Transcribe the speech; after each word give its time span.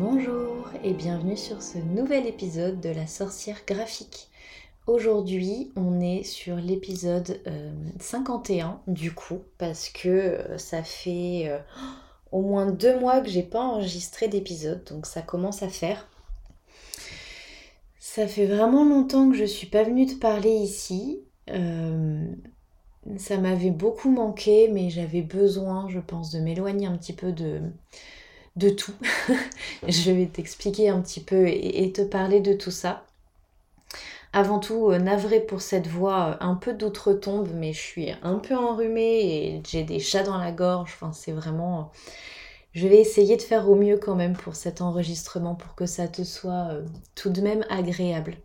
Bonjour 0.00 0.70
et 0.84 0.92
bienvenue 0.92 1.36
sur 1.36 1.60
ce 1.60 1.76
nouvel 1.76 2.28
épisode 2.28 2.80
de 2.80 2.88
la 2.88 3.08
sorcière 3.08 3.62
graphique. 3.66 4.30
Aujourd'hui, 4.86 5.72
on 5.74 6.00
est 6.00 6.22
sur 6.22 6.54
l'épisode 6.54 7.40
51 7.98 8.68
euh, 8.68 8.92
du 8.92 9.12
coup, 9.12 9.40
parce 9.58 9.88
que 9.88 10.08
euh, 10.08 10.56
ça 10.56 10.84
fait 10.84 11.48
euh, 11.48 11.58
au 12.30 12.42
moins 12.42 12.70
deux 12.70 12.96
mois 13.00 13.20
que 13.20 13.28
j'ai 13.28 13.42
pas 13.42 13.58
enregistré 13.58 14.28
d'épisode, 14.28 14.84
donc 14.84 15.04
ça 15.04 15.20
commence 15.20 15.64
à 15.64 15.68
faire. 15.68 16.06
Ça 17.98 18.28
fait 18.28 18.46
vraiment 18.46 18.84
longtemps 18.84 19.28
que 19.28 19.36
je 19.36 19.44
suis 19.44 19.66
pas 19.66 19.82
venue 19.82 20.06
te 20.06 20.14
parler 20.14 20.52
ici. 20.52 21.24
ça 23.16 23.36
m'avait 23.36 23.72
beaucoup 23.72 24.12
manqué, 24.12 24.68
mais 24.68 24.90
j'avais 24.90 25.22
besoin, 25.22 25.88
je 25.88 25.98
pense, 25.98 26.30
de 26.30 26.38
m'éloigner 26.38 26.86
un 26.86 26.96
petit 26.96 27.14
peu 27.14 27.32
de, 27.32 27.62
de 28.58 28.68
tout. 28.70 28.94
je 29.88 30.10
vais 30.10 30.26
t'expliquer 30.26 30.88
un 30.88 31.00
petit 31.00 31.20
peu 31.20 31.46
et, 31.48 31.90
te 31.92 32.02
parler 32.02 32.40
de 32.40 32.52
tout 32.52 32.70
ça. 32.70 33.04
Avant 34.32 34.58
tout, 34.58 34.90
euh, 34.90 34.98
navré 34.98 35.40
pour 35.40 35.62
cette 35.62 35.86
voix 35.86 36.36
euh, 36.42 36.44
un 36.44 36.54
peu 36.54 36.74
d'outre-tombe, 36.74 37.48
mais 37.54 37.72
je 37.72 37.80
suis 37.80 38.10
un 38.22 38.34
peu 38.34 38.54
enrhumée 38.54 39.20
et 39.20 39.62
j'ai 39.66 39.84
des 39.84 40.00
chats 40.00 40.24
dans 40.24 40.36
la 40.36 40.52
gorge. 40.52 40.90
Enfin, 40.94 41.12
c'est 41.12 41.32
vraiment. 41.32 41.92
Je 42.74 42.86
vais 42.86 42.98
essayer 42.98 43.36
de 43.36 43.42
faire 43.42 43.70
au 43.70 43.74
mieux 43.74 43.96
quand 43.96 44.14
même 44.14 44.34
pour 44.34 44.54
cet 44.54 44.82
enregistrement 44.82 45.54
pour 45.54 45.74
que 45.74 45.86
ça 45.86 46.06
te 46.08 46.22
soit 46.22 46.68
euh, 46.72 46.84
tout 47.14 47.30
de 47.30 47.40
même 47.40 47.64
agréable. 47.70 48.36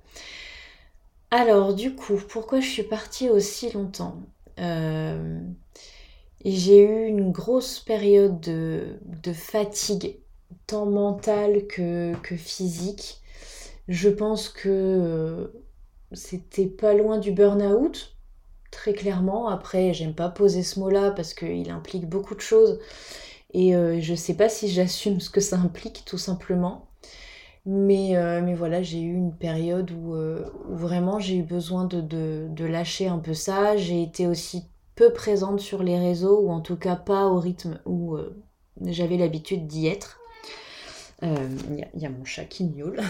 Alors, 1.32 1.74
du 1.74 1.96
coup, 1.96 2.18
pourquoi 2.30 2.62
je 2.62 2.70
suis 2.70 2.84
partie 2.84 3.30
aussi 3.30 3.72
longtemps? 3.72 4.16
J'ai 6.46 6.84
eu 6.84 7.08
une 7.08 7.32
grosse 7.32 7.80
période 7.80 8.40
de, 8.42 9.34
fatigue, 9.34 10.18
tant 10.68 10.86
mentale 10.86 11.68
que, 11.68 12.14
physique. 12.36 13.22
Je 13.88 14.10
pense 14.10 14.50
que 14.50 14.70
euh, 14.70 15.48
c'était 16.12 16.68
pas 16.68 16.94
loin 16.94 17.18
du 17.18 17.32
burn-out, 17.32 18.16
très 18.72 18.94
clairement. 18.94 19.48
Après, 19.48 19.94
j'aime 19.94 20.14
pas 20.14 20.30
poser 20.30 20.64
ce 20.64 20.80
mot-là 20.80 21.12
parce 21.12 21.34
qu'il 21.34 21.70
implique 21.70 22.08
beaucoup 22.08 22.36
de 22.36 22.42
choses. 22.42 22.80
Et 23.54 23.76
euh, 23.76 24.00
je 24.02 24.16
sais 24.16 24.36
pas 24.36 24.50
si 24.50 24.70
j'assume 24.70 25.20
ce 25.20 25.30
que 25.30 25.42
ça 25.42 25.58
implique, 25.58 26.04
tout 26.06 26.18
simplement. 26.18 26.88
Mais, 27.66 28.18
euh, 28.18 28.42
mais 28.42 28.56
voilà, 28.56 28.84
j'ai 28.84 29.00
eu 29.00 29.14
une 29.14 29.34
période 29.34 29.92
où, 29.92 30.16
vraiment 30.68 31.20
j'ai 31.20 31.38
eu 31.38 31.44
besoin 31.44 31.86
de, 31.86 32.02
de, 32.02 32.66
lâcher 32.66 33.08
un 33.08 33.20
peu 33.20 33.34
ça. 33.34 33.78
J'ai 33.78 34.02
été 34.04 34.28
aussi 34.28 34.66
peu 34.96 35.12
présente 35.12 35.60
sur 35.60 35.84
les 35.84 35.98
réseaux, 35.98 36.40
ou 36.40 36.52
en 36.52 36.62
tout 36.62 36.76
cas 36.76 36.96
pas 36.96 37.28
au 37.28 37.40
rythme 37.40 37.80
où 37.86 38.16
euh, 38.16 38.36
j'avais 38.86 39.18
l'habitude 39.18 39.68
d'y 39.68 39.88
être. 39.88 40.20
Il 41.22 41.30
euh, 41.30 41.86
y, 41.96 42.06
a 42.06 42.10
mon 42.10 42.26
chat 42.26 42.46
qui 42.46 42.66
miaule. 42.66 43.02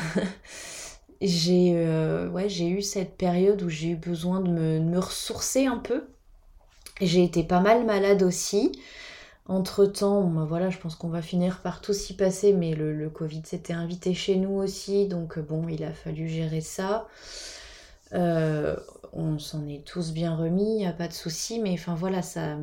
j'ai 1.21 1.73
euh, 1.75 2.29
ouais, 2.29 2.47
eu 2.47 2.81
cette 2.81 3.17
période 3.17 3.61
où 3.63 3.69
j'ai 3.69 3.89
eu 3.89 3.95
besoin 3.95 4.39
de 4.39 4.49
me, 4.49 4.99
ressourcer 4.99 5.65
un 5.65 5.77
peu. 5.77 6.05
J'ai 7.01 7.23
été 7.23 7.43
pas 7.43 7.59
mal 7.59 7.85
malade 7.85 8.21
aussi. 8.21 8.71
Entre 9.47 9.85
temps, 9.85 10.23
ben 10.23 10.45
voilà, 10.45 10.69
je 10.69 10.77
pense 10.77 10.95
qu'on 10.95 11.09
va 11.09 11.21
finir 11.21 11.61
par 11.61 11.81
tout 11.81 11.91
s'y 11.91 12.15
passer, 12.15 12.53
mais 12.53 12.75
le 12.75 13.09
Covid 13.09 13.41
s'était 13.43 13.73
invité 13.73 14.13
chez 14.13 14.37
nous 14.37 14.51
aussi, 14.51 15.07
donc 15.07 15.37
bon, 15.37 15.67
il 15.67 15.83
a 15.83 15.91
fallu 15.91 16.29
gérer 16.29 16.61
ça. 16.61 17.07
Euh, 18.13 18.75
on 19.11 19.39
s'en 19.39 19.67
est 19.67 19.85
tous 19.85 20.11
bien 20.11 20.35
remis, 20.35 20.75
il 20.75 20.77
n'y 20.77 20.87
a 20.87 20.93
pas 20.93 21.07
de 21.07 21.13
souci, 21.13 21.59
mais 21.59 21.73
enfin 21.73 21.95
voilà, 21.95 22.21
ça, 22.21 22.57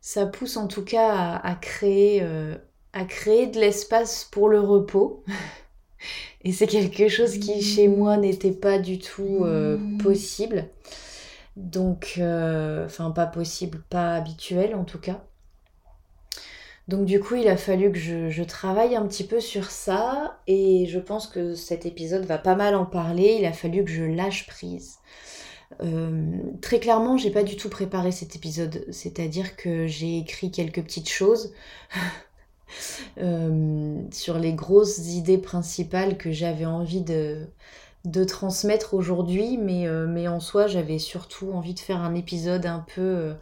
ça 0.00 0.26
pousse 0.26 0.56
en 0.56 0.66
tout 0.66 0.84
cas 0.84 1.36
à, 1.36 1.54
créer, 1.54 2.22
euh, 2.22 2.56
à 2.92 3.04
créer 3.04 3.46
de 3.46 3.58
l'espace 3.58 4.28
pour 4.30 4.48
le 4.48 4.60
repos. 4.60 5.24
Et 6.42 6.52
c'est 6.52 6.66
quelque 6.66 7.08
chose 7.08 7.38
qui 7.38 7.62
chez 7.62 7.88
moi 7.88 8.18
n'était 8.18 8.52
pas 8.52 8.78
du 8.78 8.98
tout 8.98 9.44
euh, 9.44 9.78
possible. 10.02 10.68
Donc, 11.56 12.20
enfin 12.20 13.10
pas 13.14 13.26
possible, 13.26 13.82
pas 13.88 14.14
habituel 14.16 14.74
en 14.74 14.84
tout 14.84 14.98
cas. 14.98 15.24
Donc 16.86 17.06
du 17.06 17.18
coup, 17.18 17.36
il 17.36 17.48
a 17.48 17.56
fallu 17.56 17.90
que 17.90 17.98
je, 17.98 18.42
travaille 18.42 18.94
un 18.94 19.06
petit 19.06 19.24
peu 19.24 19.40
sur 19.40 19.70
ça 19.70 20.38
et 20.46 20.86
je 20.86 20.98
pense 20.98 21.26
que 21.26 21.54
cet 21.54 21.86
épisode 21.86 22.26
va 22.26 22.38
pas 22.38 22.54
mal 22.54 22.74
en 22.74 22.84
parler. 22.84 23.36
Il 23.40 23.46
a 23.46 23.52
fallu 23.52 23.84
que 23.84 23.90
je 23.90 24.04
lâche 24.04 24.46
prise. 24.46 24.98
Euh, 25.82 26.36
très 26.60 26.80
clairement, 26.80 27.16
j'ai 27.16 27.30
pas 27.30 27.42
du 27.42 27.56
tout 27.56 27.70
préparé 27.70 28.12
cet 28.12 28.36
épisode, 28.36 28.84
c'est-à-dire 28.90 29.56
que 29.56 29.86
j'ai 29.86 30.18
écrit 30.18 30.50
quelques 30.50 30.82
petites 30.82 31.08
choses 31.08 31.52
euh, 33.18 33.96
sur 34.12 34.38
les 34.38 34.52
grosses 34.52 34.98
idées 34.98 35.38
principales 35.38 36.18
que 36.18 36.32
j'avais 36.32 36.66
envie 36.66 37.00
de, 37.00 37.46
transmettre 38.26 38.92
aujourd'hui, 38.94 39.58
euh, 39.58 40.06
mais 40.06 40.28
en 40.28 40.38
soi, 40.38 40.66
j'avais 40.66 40.98
surtout 40.98 41.50
envie 41.52 41.74
de 41.74 41.80
faire 41.80 42.00
un 42.02 42.14
épisode 42.14 42.66
un 42.66 42.84
peu 42.94 43.32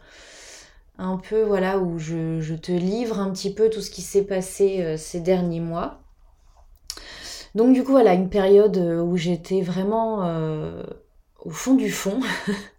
un 0.97 1.17
peu 1.17 1.43
voilà 1.43 1.79
où 1.79 1.97
je, 1.97 2.53
te 2.55 2.71
livre 2.71 3.19
un 3.19 3.31
petit 3.31 3.53
peu 3.53 3.69
tout 3.69 3.81
ce 3.81 3.89
qui 3.89 4.01
s'est 4.01 4.23
passé 4.23 4.81
euh, 4.81 4.97
ces 4.97 5.19
derniers 5.19 5.59
mois. 5.59 5.99
Donc 7.55 7.73
du 7.73 7.83
coup 7.83 7.91
voilà 7.91 8.13
une 8.13 8.29
période 8.29 8.77
euh, 8.77 9.01
où 9.01 9.17
j'étais 9.17 9.61
vraiment 9.61 10.23
euh, 10.23 10.83
au 11.39 11.49
fond 11.49 11.75
du 11.75 11.91
fond, 11.91 12.19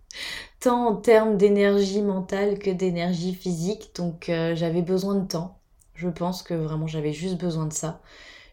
tant 0.61 0.89
en 0.89 0.97
termes 0.97 1.37
d'énergie 1.37 2.03
mentale 2.03 2.59
que 2.59 2.71
d'énergie 2.71 3.35
physique. 3.35 3.91
Donc 3.97 4.27
j'avais 4.29 4.83
besoin 4.83 5.17
de 5.17 5.27
temps. 5.27 5.59
Je 5.95 6.09
pense 6.09 6.43
que 6.43 6.55
vraiment 6.55 6.87
j'avais 6.87 7.13
juste 7.13 7.39
besoin 7.39 7.67
de 7.67 7.73
ça. 7.73 8.01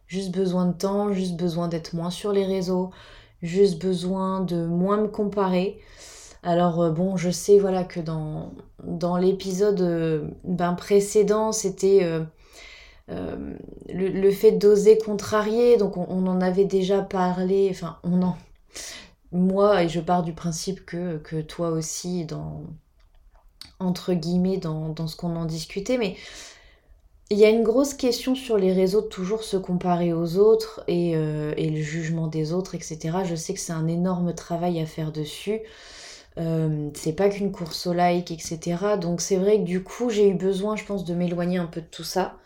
Juste 0.07 0.31
besoin 0.31 0.65
de 0.65 0.73
temps, 0.73 1.13
juste 1.13 1.37
besoin 1.37 1.69
d'être 1.69 1.93
moins 1.93 2.09
sur 2.09 2.33
les 2.33 2.45
réseaux, 2.45 2.91
juste 3.41 3.81
besoin 3.81 4.41
de 4.41 4.65
moins 4.65 4.97
me 4.97 5.07
comparer. 5.07 5.79
Alors 6.43 6.81
euh, 6.81 6.89
bon, 6.89 7.17
je 7.17 7.29
sais 7.29 7.59
voilà 7.59 7.83
que 7.83 7.99
dans, 7.99 8.51
l'épisode 9.17 9.81
euh, 9.81 10.27
ben, 10.43 10.73
précédent, 10.73 11.51
c'était 11.51 12.03
euh, 12.03 13.35
le, 13.89 14.31
fait 14.31 14.51
d'oser 14.51 14.97
contrarier, 14.97 15.77
donc 15.77 15.97
on, 15.97 16.27
en 16.27 16.41
avait 16.41 16.65
déjà 16.65 17.01
parlé, 17.01 17.67
enfin 17.69 17.97
on 18.03 18.21
en... 18.23 18.37
Moi, 19.31 19.83
et 19.83 19.89
je 19.89 20.01
pars 20.01 20.23
du 20.23 20.33
principe 20.33 20.85
que, 20.85 21.41
toi 21.41 21.69
aussi, 21.69 22.27
entre 23.79 24.13
guillemets, 24.13 24.57
dans, 24.57 25.07
ce 25.07 25.15
qu'on 25.15 25.37
en 25.37 25.45
discutait, 25.45 25.97
mais 25.97 26.17
il 27.29 27.37
y 27.37 27.45
a 27.45 27.49
une 27.49 27.63
grosse 27.63 27.93
question 27.93 28.35
sur 28.35 28.57
les 28.57 28.73
réseaux 28.73 28.99
de 28.99 29.07
toujours 29.07 29.43
se 29.43 29.55
comparer 29.55 30.11
aux 30.11 30.35
autres 30.37 30.83
et 30.87 31.15
le 31.15 31.81
jugement 31.81 32.27
des 32.27 32.51
autres, 32.51 32.75
etc. 32.75 33.19
Je 33.23 33.35
sais 33.35 33.53
que 33.53 33.59
c'est 33.59 33.71
un 33.71 33.87
énorme 33.87 34.33
travail 34.33 34.81
à 34.81 34.85
faire 34.85 35.13
dessus. 35.13 35.61
Euh, 36.37 36.89
c'est 36.93 37.13
pas 37.13 37.29
qu'une 37.29 37.51
course 37.51 37.87
au 37.87 37.93
like, 37.93 38.31
etc. 38.31 38.97
Donc 38.99 39.21
c'est 39.21 39.37
vrai 39.37 39.57
que 39.59 39.63
du 39.65 39.83
coup 39.83 40.09
j'ai 40.09 40.29
eu 40.29 40.33
besoin, 40.33 40.75
je 40.75 40.85
pense, 40.85 41.03
de 41.05 41.13
m'éloigner 41.13 41.57
un 41.57 41.65
peu 41.67 41.81
de 41.81 41.87
tout 41.87 42.03
ça 42.03 42.37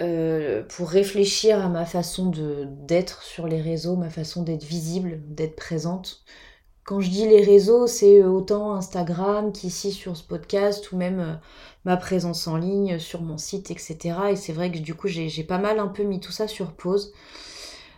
euh, 0.00 0.64
pour 0.68 0.88
réfléchir 0.90 1.60
à 1.64 1.68
ma 1.68 1.84
façon 1.86 2.32
d'être 2.66 3.22
sur 3.22 3.46
les 3.46 3.60
réseaux, 3.60 3.96
ma 3.96 4.10
façon 4.10 4.42
d'être 4.42 4.64
visible, 4.64 5.20
d'être 5.28 5.56
présente. 5.56 6.24
Quand 6.84 7.00
je 7.00 7.10
dis 7.10 7.26
les 7.26 7.42
réseaux, 7.42 7.86
c'est 7.86 8.22
autant 8.24 8.74
Instagram 8.74 9.52
qu'ici 9.52 9.92
sur 9.92 10.16
ce 10.16 10.24
podcast 10.24 10.92
ou 10.92 10.96
même 10.96 11.20
euh, 11.20 11.34
ma 11.84 11.96
présence 11.96 12.46
en 12.48 12.56
ligne 12.56 12.98
sur 12.98 13.22
mon 13.22 13.38
site, 13.38 13.70
etc. 13.70 13.98
Et 14.32 14.36
c'est 14.36 14.52
vrai 14.52 14.70
que 14.72 14.78
du 14.78 14.94
coup 14.94 15.08
j'ai 15.08 15.44
pas 15.44 15.58
mal 15.58 15.78
un 15.78 15.88
peu 15.88 16.02
mis 16.02 16.20
tout 16.20 16.32
ça 16.32 16.48
sur 16.48 16.72
pause. 16.72 17.12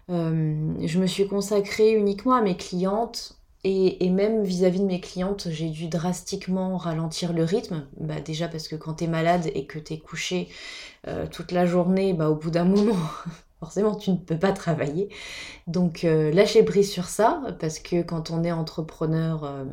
je 0.09 0.99
me 0.99 1.07
suis 1.07 1.27
consacrée 1.29 1.93
uniquement 1.93 2.35
à 2.35 2.43
mes 2.43 2.57
clientes 2.57 3.37
et, 3.65 4.11
même 4.11 4.45
vis-à-vis 4.45 4.81
de 4.81 4.85
mes 4.85 5.01
clientes, 5.01 5.49
j'ai 5.51 5.71
dû 5.71 5.89
drastiquement 5.89 6.77
ralentir 6.77 7.33
le 7.33 7.45
rythme. 7.45 7.87
Bah 7.99 8.21
déjà 8.21 8.49
parce 8.49 8.69
que 8.69 8.77
quand 8.77 8.95
t'es 8.95 9.09
malade 9.09 9.51
et 9.55 9.67
que 9.67 9.79
t'es 9.79 9.99
couché 9.99 10.49
euh, 11.09 11.27
toute 11.27 11.51
la 11.53 11.67
journée, 11.67 12.13
bah 12.13 12.31
au 12.31 12.37
bout 12.37 12.51
d'un 12.51 12.65
moment, 12.77 12.97
forcément 13.59 13.97
tu 13.97 14.11
ne 14.11 14.17
peux 14.17 14.39
pas 14.39 14.53
travailler. 14.53 15.09
Donc 15.67 16.05
euh, 16.05 16.31
lâcher 16.31 16.63
prise 16.63 16.91
sur 16.91 17.07
ça, 17.07 17.43
parce 17.59 17.79
que 17.81 18.03
quand 18.03 18.31
on 18.31 18.45
est 18.45 18.53
entrepreneur, 18.53 19.45
euh, 19.45 19.65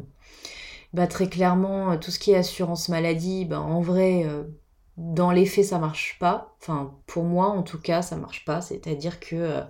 bah 0.93 1.07
très 1.07 1.27
clairement, 1.27 1.97
tout 1.97 2.11
ce 2.11 2.19
qui 2.19 2.31
est 2.31 2.37
assurance 2.37 2.89
maladie, 2.89 3.45
bah 3.45 3.61
en 3.61 3.81
vrai, 3.81 4.25
dans 4.97 5.31
les 5.31 5.45
faits, 5.45 5.65
ça 5.65 5.79
marche 5.79 6.17
pas. 6.19 6.55
Enfin, 6.61 6.95
pour 7.07 7.23
moi 7.23 7.47
en 7.49 7.63
tout 7.63 7.79
cas, 7.79 8.01
ça 8.01 8.15
marche 8.15 8.45
pas. 8.45 8.61
C'est-à-dire 8.61 9.19
que 9.19 9.61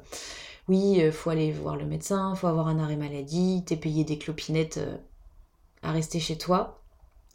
oui, 0.69 1.01
euh, 1.01 1.12
faut 1.12 1.30
aller 1.30 1.51
voir 1.51 1.75
le 1.75 1.86
médecin, 1.86 2.36
faut 2.36 2.48
avoir 2.48 2.68
un 2.68 2.80
arrêt 2.80 2.95
maladie, 2.95 3.63
t'es 3.65 3.75
payé 3.75 4.04
des 4.04 4.18
clopinettes 4.18 4.77
euh, 4.77 4.98
à 5.81 5.92
rester 5.92 6.19
chez 6.19 6.38
toi. 6.38 6.80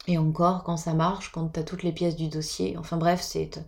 Et 0.07 0.17
encore, 0.17 0.63
quand 0.63 0.77
ça 0.77 0.93
marche, 0.93 1.31
quand 1.31 1.47
t'as 1.49 1.63
toutes 1.63 1.83
les 1.83 1.91
pièces 1.91 2.15
du 2.15 2.29
dossier. 2.29 2.75
Enfin 2.77 2.97
bref, 2.97 3.21
c'est 3.21 3.57
euh, 3.57 3.61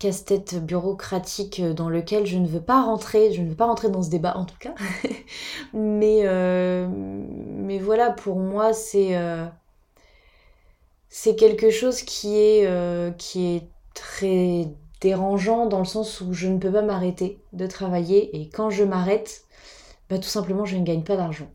casse-tête 0.00 0.64
bureaucratique 0.64 1.62
dans 1.62 1.88
lequel 1.88 2.26
je 2.26 2.38
ne 2.38 2.48
veux 2.48 2.60
pas 2.60 2.82
rentrer, 2.82 3.32
je 3.32 3.42
ne 3.42 3.48
veux 3.50 3.54
pas 3.54 3.66
rentrer 3.66 3.90
dans 3.90 4.02
ce 4.02 4.10
débat 4.10 4.36
en 4.36 4.44
tout 4.44 4.58
cas. 4.58 4.74
mais, 5.72 6.24
mais 6.88 7.78
voilà, 7.78 8.10
pour 8.10 8.36
moi, 8.40 8.72
c'est 8.72 9.16
c'est 11.08 11.36
quelque 11.36 11.70
chose 11.70 12.02
qui 12.02 12.36
est, 12.36 13.16
qui 13.18 13.46
est 13.56 13.68
très 13.94 14.68
dérangeant 15.04 15.66
dans 15.66 15.80
le 15.80 15.84
sens 15.84 16.22
où 16.22 16.32
je 16.32 16.48
ne 16.48 16.58
peux 16.58 16.72
pas 16.72 16.80
m'arrêter 16.80 17.38
de 17.52 17.66
travailler 17.66 18.40
et 18.40 18.48
quand 18.48 18.70
je 18.70 18.84
m'arrête, 18.84 19.44
bah, 20.08 20.16
tout 20.16 20.30
simplement 20.30 20.64
je 20.64 20.76
ne 20.76 20.82
gagne 20.82 21.02
pas 21.02 21.16
d'argent. 21.16 21.50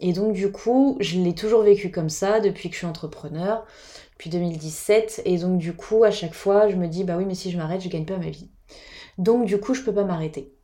Et 0.00 0.14
donc 0.14 0.32
du 0.32 0.50
coup, 0.50 0.96
je 1.00 1.20
l'ai 1.20 1.34
toujours 1.34 1.60
vécu 1.62 1.90
comme 1.90 2.08
ça 2.08 2.40
depuis 2.40 2.70
que 2.70 2.74
je 2.74 2.78
suis 2.78 2.86
entrepreneur, 2.86 3.66
depuis 4.12 4.30
2017. 4.30 5.22
Et 5.26 5.36
donc 5.36 5.58
du 5.58 5.74
coup, 5.74 6.04
à 6.04 6.10
chaque 6.10 6.32
fois, 6.32 6.70
je 6.70 6.76
me 6.76 6.88
dis, 6.88 7.04
bah 7.04 7.16
oui, 7.18 7.26
mais 7.26 7.34
si 7.34 7.50
je 7.50 7.58
m'arrête, 7.58 7.82
je 7.82 7.90
gagne 7.90 8.06
pas 8.06 8.16
ma 8.16 8.30
vie. 8.30 8.48
Donc 9.18 9.44
du 9.44 9.60
coup, 9.60 9.74
je 9.74 9.82
peux 9.82 9.94
pas 9.94 10.04
m'arrêter. 10.04 10.54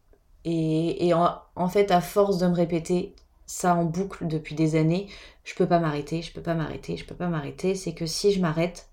Et, 0.47 1.13
en, 1.15 1.69
fait, 1.69 1.91
à 1.91 2.01
force 2.01 2.39
de 2.39 2.47
me 2.49 2.55
répéter 2.55 3.15
ça 3.47 3.77
en 3.77 3.85
boucle 3.85 4.27
depuis 4.27 4.55
des 4.55 4.75
années, 4.75 5.07
je 5.45 5.55
peux 5.55 5.67
pas 5.67 5.79
m'arrêter, 5.79 6.23
je 6.23 6.33
peux 6.33 6.41
pas 6.41 6.55
m'arrêter, 6.55 6.97
je 6.97 7.05
peux 7.05 7.15
pas 7.15 7.29
m'arrêter. 7.29 7.75
C'est 7.75 7.93
que 7.93 8.07
si 8.07 8.33
je 8.33 8.41
m'arrête, 8.41 8.89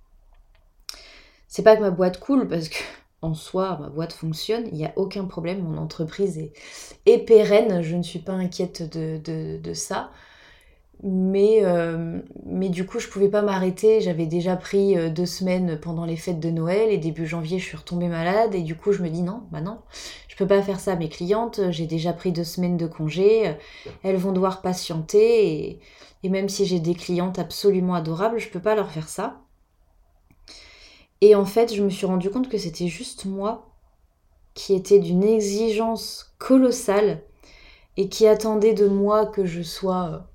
c'est 1.48 1.64
pas 1.64 1.78
que 1.78 1.82
ma 1.82 1.90
boîte 1.90 2.20
coule, 2.20 2.48
parce 2.48 2.68
que 2.68 2.78
en 3.22 3.34
soi, 3.34 3.78
ma 3.82 3.90
boîte 3.90 4.14
fonctionne, 4.14 4.68
il 4.72 4.78
n'y 4.78 4.86
a 4.86 4.94
aucun 4.96 5.26
problème, 5.26 5.62
mon 5.64 5.78
entreprise 5.78 6.40
est, 7.06 7.18
pérenne, 7.26 7.82
je 7.82 7.96
ne 7.96 8.04
suis 8.04 8.20
pas 8.20 8.34
inquiète 8.34 8.84
de 8.84 9.74
ça. 9.74 10.12
Mais, 11.02 11.60
euh, 11.64 12.20
mais 12.46 12.68
du 12.70 12.86
coup, 12.86 13.00
je 13.00 13.08
pouvais 13.08 13.30
pas 13.30 13.42
m'arrêter. 13.42 14.02
J'avais 14.02 14.26
déjà 14.26 14.56
pris 14.58 14.98
euh, 14.98 15.10
deux 15.10 15.26
semaines 15.26 15.80
pendant 15.80 16.04
les 16.06 16.18
fêtes 16.18 16.40
de 16.42 16.50
Noël 16.50 16.92
et 16.92 16.98
début 16.98 17.26
janvier, 17.26 17.58
je 17.58 17.64
suis 17.66 17.78
retombée 17.78 18.10
malade. 18.10 18.54
Et 18.54 18.62
du 18.62 18.76
coup, 18.76 18.92
je 18.92 19.02
me 19.02 19.10
dis 19.10 19.22
non, 19.22 19.44
bah 19.52 19.62
non, 19.62 19.80
je 20.28 20.36
peux 20.36 20.48
pas 20.48 20.62
faire 20.62 20.80
ça 20.80 20.94
à 20.94 20.96
mes 20.98 21.10
clientes. 21.10 21.62
J'ai 21.72 21.86
déjà 21.86 22.12
pris 22.14 22.32
deux 22.34 22.44
semaines 22.44 22.78
de 22.78 22.88
congé. 22.88 23.56
Elles 24.04 24.18
vont 24.18 24.34
devoir 24.34 24.62
patienter. 24.62 25.70
Et, 25.70 25.80
et 26.24 26.30
même 26.30 26.50
si 26.50 26.66
j'ai 26.66 26.80
des 26.82 26.96
clientes 26.96 27.40
absolument 27.40 27.96
adorables, 27.96 28.40
je 28.40 28.50
peux 28.50 28.62
pas 28.62 28.76
leur 28.76 28.92
faire 28.92 29.08
ça. 29.08 29.42
Et 31.22 31.36
en 31.36 31.46
fait, 31.46 31.74
je 31.74 31.84
me 31.84 31.90
suis 31.90 32.06
rendu 32.06 32.30
compte 32.30 32.50
que 32.50 32.58
c'était 32.58 32.88
juste 32.88 33.26
moi 33.26 33.70
qui 34.54 34.74
était 34.74 35.00
d'une 35.00 35.24
exigence 35.24 36.34
colossale 36.38 37.22
et 37.98 38.10
qui 38.10 38.28
attendait 38.28 38.74
de 38.74 38.88
moi 38.88 39.26
que 39.26 39.46
je 39.46 39.62
sois 39.62 40.28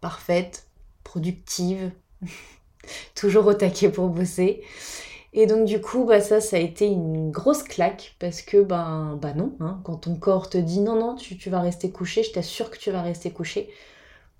parfaite, 0.00 0.66
productive, 1.04 1.92
toujours 3.14 3.46
au 3.46 3.54
taquet 3.54 3.90
pour 3.90 4.08
bosser. 4.08 4.62
Et 5.32 5.46
donc 5.46 5.66
du 5.66 5.80
coup, 5.80 6.04
bah 6.04 6.20
ça, 6.20 6.40
ça 6.40 6.56
a 6.56 6.60
été 6.60 6.86
une 6.86 7.30
grosse 7.30 7.62
claque 7.62 8.16
parce 8.18 8.42
que 8.42 8.62
ben, 8.62 9.18
bah 9.22 9.32
non, 9.34 9.56
hein, 9.60 9.80
quand 9.84 9.98
ton 9.98 10.16
corps 10.16 10.50
te 10.50 10.58
dit 10.58 10.80
non 10.80 10.98
non, 10.98 11.14
tu, 11.14 11.50
vas 11.50 11.60
rester 11.60 11.90
couché, 11.90 12.22
je 12.24 12.32
t'assure 12.32 12.70
que 12.70 12.78
tu 12.78 12.90
vas 12.90 13.02
rester 13.02 13.30
couché, 13.30 13.70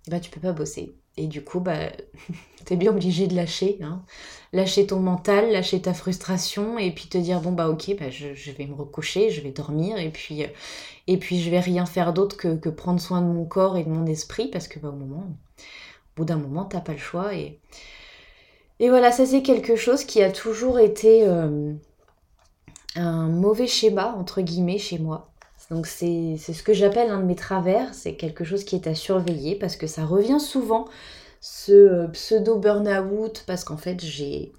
bah 0.08 0.20
tu 0.20 0.30
peux 0.30 0.40
pas 0.40 0.52
bosser. 0.52 0.96
Et 1.16 1.26
du 1.26 1.42
coup, 1.44 1.60
bah 1.60 1.90
t'es 2.64 2.76
bien 2.76 2.90
obligé 2.90 3.26
de 3.26 3.34
lâcher, 3.34 3.78
hein. 3.82 4.02
lâcher 4.52 4.86
ton 4.86 5.00
mental, 5.00 5.50
lâcher 5.52 5.82
ta 5.82 5.92
frustration 5.92 6.78
et 6.78 6.90
puis 6.92 7.08
te 7.08 7.18
dire 7.18 7.40
bon 7.40 7.52
bah 7.52 7.68
ok, 7.68 7.96
bah, 7.98 8.10
je, 8.10 8.50
vais 8.52 8.66
me 8.66 8.74
recoucher, 8.74 9.30
je 9.30 9.40
vais 9.40 9.50
dormir 9.50 9.98
et 9.98 10.10
puis 10.10 10.44
et 11.06 11.16
puis 11.16 11.40
je 11.40 11.50
vais 11.50 11.60
rien 11.60 11.86
faire 11.86 12.12
d'autre 12.12 12.36
que, 12.36 12.56
que, 12.56 12.68
prendre 12.68 13.00
soin 13.00 13.20
de 13.20 13.26
mon 13.26 13.44
corps 13.44 13.76
et 13.76 13.84
de 13.84 13.90
mon 13.90 14.06
esprit 14.06 14.48
parce 14.48 14.68
que 14.68 14.78
bah 14.78 14.88
au 14.88 14.96
moment 14.96 15.26
bout 16.20 16.26
d'un 16.26 16.36
moment, 16.36 16.64
t'as 16.64 16.80
pas 16.80 16.92
le 16.92 16.98
choix. 16.98 17.34
Et, 17.34 17.58
et 18.78 18.88
voilà, 18.88 19.10
ça 19.10 19.26
c'est 19.26 19.42
quelque 19.42 19.76
chose 19.76 20.04
qui 20.04 20.22
a 20.22 20.30
toujours 20.30 20.78
été 20.78 21.26
euh, 21.26 21.72
un 22.94 23.28
mauvais 23.28 23.66
schéma, 23.66 24.14
entre 24.18 24.42
guillemets, 24.42 24.78
chez 24.78 24.98
moi. 24.98 25.32
Donc 25.70 25.86
c'est 25.86 26.36
ce 26.36 26.62
que 26.62 26.72
j'appelle 26.72 27.10
un 27.10 27.20
de 27.20 27.24
mes 27.24 27.36
travers, 27.36 27.94
c'est 27.94 28.16
quelque 28.16 28.44
chose 28.44 28.64
qui 28.64 28.74
est 28.74 28.88
à 28.88 28.94
surveiller 28.94 29.54
parce 29.54 29.76
que 29.76 29.86
ça 29.86 30.04
revient 30.04 30.40
souvent, 30.40 30.86
ce 31.40 31.72
euh, 31.72 32.08
pseudo 32.08 32.58
burn-out, 32.58 33.44
parce 33.46 33.64
qu'en 33.64 33.76
fait 33.76 34.04
j'ai... 34.04 34.52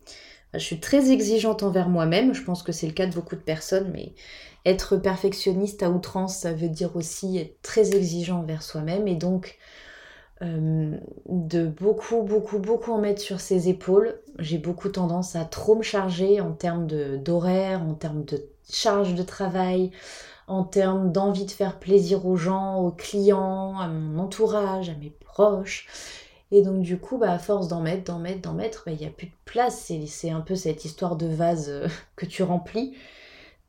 Je 0.53 0.59
suis 0.59 0.81
très 0.81 1.11
exigeante 1.11 1.63
envers 1.63 1.87
moi-même, 1.87 2.33
je 2.33 2.43
pense 2.43 2.61
que 2.61 2.73
c'est 2.73 2.87
le 2.87 2.91
cas 2.93 3.05
de 3.05 3.13
beaucoup 3.13 3.35
de 3.35 3.41
personnes, 3.41 3.89
mais 3.93 4.13
être 4.65 4.97
perfectionniste 4.97 5.81
à 5.81 5.89
outrance, 5.89 6.37
ça 6.37 6.53
veut 6.53 6.67
dire 6.67 6.95
aussi 6.95 7.37
être 7.37 7.61
très 7.61 7.95
exigeant 7.95 8.39
envers 8.39 8.61
soi-même. 8.61 9.07
Et 9.07 9.15
donc, 9.15 9.57
euh, 10.41 10.97
de 11.29 11.67
beaucoup, 11.67 12.23
beaucoup, 12.23 12.59
beaucoup 12.59 12.91
en 12.91 12.97
mettre 12.97 13.21
sur 13.21 13.39
ses 13.39 13.69
épaules. 13.69 14.19
J'ai 14.39 14.57
beaucoup 14.57 14.89
tendance 14.89 15.35
à 15.35 15.45
trop 15.45 15.75
me 15.75 15.83
charger 15.83 16.41
en 16.41 16.51
termes 16.51 16.87
d'horaire, 16.87 17.81
en 17.83 17.93
termes 17.93 18.25
de 18.25 18.43
charge 18.69 19.15
de 19.15 19.23
travail, 19.23 19.91
en 20.51 20.63
termes 20.63 21.11
d'envie 21.11 21.45
de 21.45 21.51
faire 21.51 21.79
plaisir 21.79 22.25
aux 22.25 22.35
gens, 22.35 22.79
aux 22.79 22.91
clients, 22.91 23.79
à 23.79 23.87
mon 23.87 24.19
entourage, 24.19 24.89
à 24.89 24.93
mes 24.95 25.09
proches. 25.09 25.87
Et 26.51 26.61
donc 26.61 26.81
du 26.81 26.97
coup, 26.97 27.17
bah, 27.17 27.31
à 27.31 27.39
force 27.39 27.69
d'en 27.69 27.79
mettre, 27.79 28.03
d'en 28.11 28.19
mettre, 28.19 28.41
d'en 28.41 28.53
mettre, 28.53 28.83
bah, 28.85 28.91
il 28.91 28.99
n'y 28.99 29.05
a 29.05 29.09
plus 29.09 29.27
de 29.27 29.33
place. 29.45 29.91
C'est 30.07 30.29
un 30.29 30.41
peu 30.41 30.55
cette 30.55 30.83
histoire 30.83 31.15
de 31.15 31.27
vase 31.27 31.69
euh, 31.69 31.87
que 32.17 32.25
tu 32.25 32.43
remplis. 32.43 32.93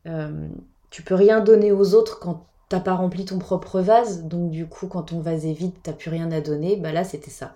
Euh, 0.06 0.49
tu 0.90 1.02
peux 1.02 1.14
rien 1.14 1.40
donner 1.40 1.70
aux 1.70 1.94
autres 1.94 2.19
quand 2.19 2.46
t'as 2.69 2.81
pas 2.81 2.94
rempli 2.94 3.25
ton 3.25 3.38
propre 3.38 3.81
vase, 3.81 4.25
donc 4.25 4.50
du 4.50 4.67
coup 4.67 4.88
quand 4.88 5.02
ton 5.02 5.20
vase 5.20 5.46
est 5.46 5.52
vide, 5.52 5.75
t'as 5.82 5.93
plus 5.93 6.11
rien 6.11 6.32
à 6.32 6.40
donner, 6.40 6.76
bah 6.76 6.90
là 6.90 7.05
c'était 7.05 7.31
ça. 7.31 7.55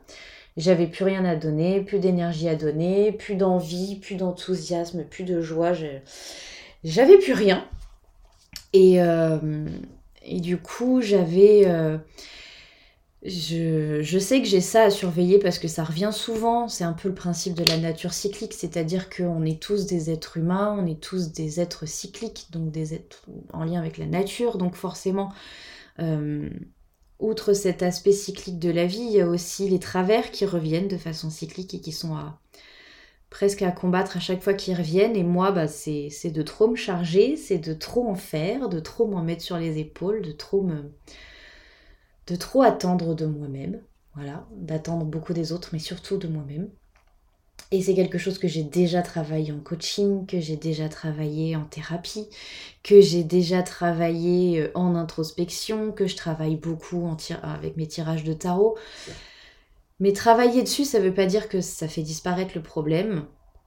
J'avais 0.57 0.87
plus 0.87 1.05
rien 1.05 1.25
à 1.25 1.37
donner, 1.37 1.81
plus 1.81 1.99
d'énergie 1.99 2.49
à 2.49 2.55
donner, 2.55 3.13
plus 3.13 3.35
d'envie, 3.35 3.97
plus 3.97 4.17
d'enthousiasme, 4.17 5.05
plus 5.05 5.25
de 5.25 5.41
joie, 5.41 5.73
j'avais 6.85 7.19
plus 7.19 7.33
rien. 7.33 7.65
Et, 8.77 9.01
euh, 9.01 9.67
et, 10.23 10.41
du 10.41 10.59
coup 10.59 11.01
j'avais... 11.01 11.63
Euh, 11.67 11.97
je, 13.23 14.19
sais 14.21 14.41
que 14.41 14.47
j'ai 14.47 14.61
ça 14.61 14.85
à 14.85 14.91
surveiller 14.91 15.39
parce 15.39 15.59
que 15.59 15.67
ça 15.67 15.83
revient 15.83 16.11
souvent, 16.13 16.69
c'est 16.69 16.85
un 16.85 16.93
peu 16.93 17.09
le 17.09 17.15
principe 17.15 17.55
de 17.55 17.65
la 17.65 17.79
nature 17.79 18.13
cyclique, 18.13 18.53
c'est-à-dire 18.53 19.09
qu'on 19.11 19.45
est 19.45 19.61
tous 19.61 19.87
des 19.87 20.11
êtres 20.11 20.37
humains, 20.37 20.77
on 20.79 20.87
est 20.87 21.01
tous 21.01 21.33
des 21.33 21.59
êtres 21.59 21.87
cycliques, 21.87 22.49
donc 22.51 22.71
des 22.71 22.95
êtres 22.95 23.25
en 23.53 23.65
lien 23.65 23.81
avec 23.81 23.99
la 23.99 24.07
nature, 24.07 24.59
donc 24.59 24.77
forcément, 24.77 25.33
euh, 25.99 26.49
outre 27.19 27.55
cet 27.55 27.83
aspect 27.83 28.13
cyclique 28.13 28.59
de 28.59 28.71
la 28.71 28.87
vie, 28.87 29.01
il 29.01 29.13
y 29.13 29.21
a 29.21 29.27
aussi 29.27 29.69
les 29.69 29.81
travers 29.81 30.31
qui 30.31 30.45
reviennent 30.45 30.89
de 30.89 30.99
façon 30.99 31.31
cyclique 31.31 31.75
et 31.75 31.81
qui 31.81 31.93
sont 31.93 32.15
à, 32.15 32.39
presque 33.37 33.61
à 33.61 33.71
combattre 33.71 34.17
à 34.17 34.21
chaque 34.21 34.43
fois 34.43 34.55
qu'ils 34.55 34.75
reviennent, 34.75 35.15
et 35.15 35.23
moi, 35.23 35.53
bah, 35.53 35.69
c'est 35.69 36.31
de 36.31 36.41
trop 36.41 36.69
me 36.69 36.75
charger, 36.75 37.37
c'est 37.37 37.59
de 37.59 37.75
trop 37.75 38.09
en 38.09 38.15
faire, 38.15 38.71
de 38.71 38.81
trop 38.81 39.07
m'en 39.07 39.23
mettre 39.23 39.43
sur 39.43 39.59
les 39.59 39.79
épaules, 39.79 40.23
de 40.23 40.33
trop 40.33 40.63
me 40.63 40.91
de 42.29 42.35
trop 42.35 42.63
attendre 42.63 43.15
de 43.15 43.27
moi-même, 43.27 43.83
voilà, 44.15 44.47
d'attendre 44.53 45.05
beaucoup 45.05 45.35
des 45.35 45.53
autres, 45.53 45.69
mais 45.75 45.79
surtout 45.79 46.17
de 46.17 46.29
moi-même. 46.29 46.71
Et 47.73 47.83
c'est 47.83 47.95
quelque 47.95 48.17
chose 48.17 48.39
que 48.39 48.49
j'ai 48.49 48.63
déjà 48.63 49.03
travaillé 49.03 49.53
en 49.53 49.61
coaching, 49.61 50.25
que 50.25 50.41
j'ai 50.41 50.57
déjà 50.57 50.89
travaillé 50.89 51.57
en 51.57 51.65
thérapie, 51.65 52.29
que 52.83 53.03
j'ai 53.03 53.23
déjà 53.23 53.63
travaillé 53.63 54.63
euh, 54.63 54.71
en 54.75 54.95
introspection, 54.95 55.93
que 55.93 56.07
je 56.07 56.17
travaille 56.17 56.57
beaucoup 56.57 57.07
avec 57.43 57.77
mes 57.77 57.87
tirages 57.87 58.25
de 58.25 58.33
tarot. 58.33 58.79
Mais 60.01 60.13
travailler 60.13 60.63
dessus, 60.63 60.85
ça 60.85 60.99
ne 60.99 61.05
veut 61.05 61.15
pas 61.15 61.27
dire 61.27 61.49
que 61.49 61.61
ça 61.61 61.89
fait 61.89 62.03
disparaître 62.03 62.53
le 62.55 62.63
problème. 62.63 63.27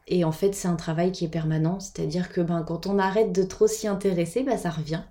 Et 0.09 0.23
en 0.25 0.31
fait, 0.31 0.53
c'est 0.53 0.67
un 0.67 0.75
travail 0.75 1.11
qui 1.11 1.25
est 1.25 1.29
permanent, 1.29 1.79
c'est-à-dire 1.79 2.29
que 2.29 2.41
ben, 2.41 2.63
quand 2.63 2.87
on 2.87 2.99
arrête 2.99 3.31
de 3.31 3.43
trop 3.43 3.67
s'y 3.67 3.87
intéresser, 3.87 4.43
ben, 4.43 4.57
ça 4.57 4.69
revient 4.69 5.01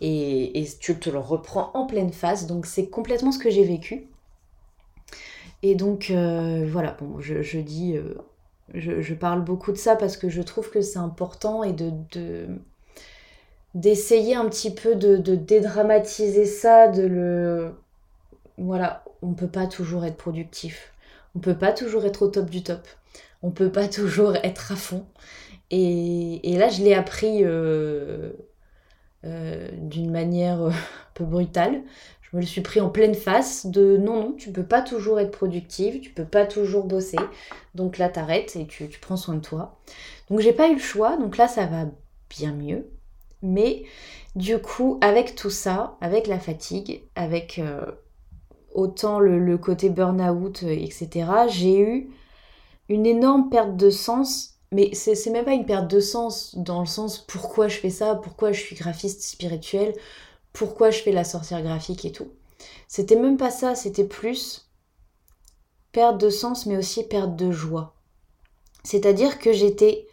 et, 0.00 0.66
tu 0.80 0.98
te 0.98 1.10
le 1.10 1.18
reprends 1.18 1.70
en 1.74 1.86
pleine 1.86 2.12
face. 2.12 2.46
Donc 2.46 2.66
c'est 2.66 2.86
complètement 2.88 3.32
ce 3.32 3.38
que 3.38 3.50
j'ai 3.50 3.64
vécu. 3.64 4.06
Et 5.62 5.74
donc 5.74 6.10
euh, 6.10 6.66
voilà, 6.70 6.96
bon, 7.00 7.20
je, 7.20 7.58
dis, 7.58 7.96
euh, 7.96 8.14
je, 8.74 9.14
parle 9.14 9.44
beaucoup 9.44 9.72
de 9.72 9.76
ça 9.76 9.94
parce 9.94 10.16
que 10.16 10.28
je 10.28 10.40
trouve 10.40 10.70
que 10.70 10.80
c'est 10.80 10.98
important 10.98 11.62
et 11.62 11.72
de, 11.72 12.46
d'essayer 13.74 14.34
un 14.34 14.48
petit 14.48 14.72
peu 14.72 14.94
de, 14.94 15.16
dédramatiser 15.34 16.46
ça, 16.46 16.88
de 16.88 17.02
le... 17.02 17.74
Voilà, 18.56 19.04
on 19.22 19.32
peut 19.32 19.48
pas 19.48 19.66
toujours 19.66 20.04
être 20.04 20.16
productif. 20.16 20.92
On 21.34 21.40
peut 21.40 21.56
pas 21.56 21.72
toujours 21.72 22.04
être 22.04 22.22
au 22.22 22.28
top 22.28 22.50
du 22.50 22.62
top. 22.62 22.86
On 23.42 23.50
peut 23.50 23.72
pas 23.72 23.88
toujours 23.88 24.36
être 24.36 24.72
à 24.72 24.76
fond. 24.76 25.06
Et, 25.70 26.56
là, 26.58 26.68
je 26.68 26.82
l'ai 26.82 26.94
appris 26.94 27.44
euh, 27.44 28.32
euh, 29.24 29.68
d'une 29.72 30.10
manière 30.10 30.62
euh, 30.62 30.70
un 30.70 31.12
peu 31.14 31.24
brutale. 31.24 31.82
Je 32.22 32.36
me 32.36 32.40
le 32.40 32.46
suis 32.46 32.60
pris 32.60 32.80
en 32.80 32.90
pleine 32.90 33.14
face 33.14 33.66
de 33.66 33.96
non, 33.96 34.16
non, 34.16 34.32
tu 34.32 34.52
peux 34.52 34.64
pas 34.64 34.82
toujours 34.82 35.18
être 35.18 35.30
productive, 35.32 36.00
tu 36.00 36.10
peux 36.10 36.24
pas 36.24 36.46
toujours 36.46 36.84
bosser. 36.84 37.18
Donc 37.74 37.98
là, 37.98 38.08
t'arrêtes 38.08 38.56
et 38.56 38.66
tu, 38.66 38.88
prends 39.00 39.16
soin 39.16 39.34
de 39.34 39.40
toi. 39.40 39.80
Donc 40.28 40.40
j'ai 40.40 40.52
pas 40.52 40.68
eu 40.68 40.74
le 40.74 40.80
choix, 40.80 41.16
donc 41.16 41.36
là, 41.36 41.48
ça 41.48 41.66
va 41.66 41.86
bien 42.28 42.52
mieux. 42.52 42.88
Mais 43.42 43.84
du 44.36 44.58
coup, 44.58 44.98
avec 45.00 45.34
tout 45.34 45.50
ça, 45.50 45.96
avec 46.00 46.28
la 46.28 46.38
fatigue, 46.38 47.02
avec 47.16 47.60
autant 48.74 49.18
le 49.18 49.58
côté 49.58 49.88
burn-out, 49.88 50.62
etc., 50.62 51.26
j'ai 51.48 51.80
eu 51.80 52.10
une 52.90 53.06
énorme 53.06 53.48
perte 53.48 53.76
de 53.76 53.88
sens 53.88 54.50
mais 54.72 54.94
c'est 54.94 55.30
même 55.30 55.44
pas 55.44 55.52
une 55.52 55.66
perte 55.66 55.90
de 55.90 56.00
sens 56.00 56.54
dans 56.56 56.80
le 56.80 56.86
sens 56.86 57.18
pourquoi 57.18 57.68
je 57.68 57.78
fais 57.78 57.90
ça, 57.90 58.14
pourquoi 58.14 58.52
je 58.52 58.60
suis 58.60 58.76
graphiste 58.76 59.22
spirituel, 59.22 59.94
pourquoi 60.52 60.90
je 60.90 61.00
fais 61.00 61.10
la 61.10 61.24
sorcière 61.24 61.62
graphique 61.62 62.04
et 62.04 62.12
tout. 62.12 62.28
C'était 62.86 63.16
même 63.16 63.36
pas 63.36 63.50
ça, 63.50 63.74
c'était 63.74 64.04
plus 64.04 64.68
perte 65.92 66.18
de 66.18 66.30
sens 66.30 66.66
mais 66.66 66.76
aussi 66.76 67.02
perte 67.04 67.34
de 67.34 67.50
joie. 67.50 67.94
C'est-à-dire 68.84 69.38
que 69.38 69.52
j'étais 69.52 70.06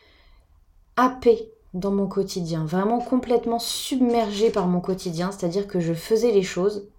happée 0.95 1.51
dans 1.73 1.91
mon 1.91 2.07
quotidien, 2.07 2.65
vraiment 2.65 2.99
complètement 2.99 3.59
submergée 3.59 4.49
par 4.49 4.67
mon 4.67 4.81
quotidien, 4.81 5.31
c'est-à-dire 5.31 5.67
que 5.67 5.79
je 5.79 5.93
faisais 5.93 6.31
les 6.31 6.43
choses 6.43 6.89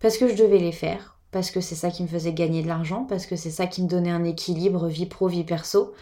parce 0.00 0.16
que 0.16 0.28
je 0.28 0.34
devais 0.34 0.58
les 0.58 0.72
faire, 0.72 1.17
parce 1.30 1.50
que 1.50 1.60
c'est 1.60 1.74
ça 1.74 1.90
qui 1.90 2.02
me 2.02 2.08
faisait 2.08 2.32
gagner 2.32 2.62
de 2.62 2.68
l'argent, 2.68 3.04
parce 3.04 3.26
que 3.26 3.36
c'est 3.36 3.50
ça 3.50 3.66
qui 3.66 3.82
me 3.82 3.88
donnait 3.88 4.10
un 4.10 4.24
équilibre 4.24 4.86
vie 4.86 5.06
pro, 5.06 5.28
vie 5.28 5.44
perso, 5.44 5.92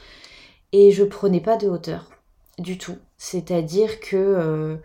et 0.73 0.92
je 0.92 1.04
prenais 1.04 1.40
pas 1.40 1.56
de 1.56 1.68
hauteur 1.68 2.11
du 2.59 2.78
tout. 2.78 2.99
C'est-à-dire 3.18 4.00
que 4.00 4.16
euh, 4.16 4.76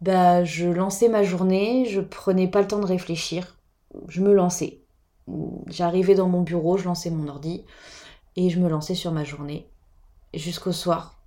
bah, 0.00 0.44
je 0.44 0.68
lançais 0.68 1.08
ma 1.08 1.22
journée, 1.22 1.86
je 1.86 2.00
prenais 2.00 2.48
pas 2.48 2.60
le 2.60 2.68
temps 2.68 2.80
de 2.80 2.86
réfléchir, 2.86 3.56
je 4.08 4.20
me 4.20 4.32
lançais. 4.32 4.80
J'arrivais 5.66 6.14
dans 6.14 6.28
mon 6.28 6.42
bureau, 6.42 6.76
je 6.78 6.84
lançais 6.84 7.10
mon 7.10 7.28
ordi 7.28 7.64
et 8.36 8.50
je 8.50 8.58
me 8.58 8.68
lançais 8.68 8.94
sur 8.94 9.12
ma 9.12 9.24
journée 9.24 9.68
jusqu'au 10.34 10.72
soir, 10.72 11.20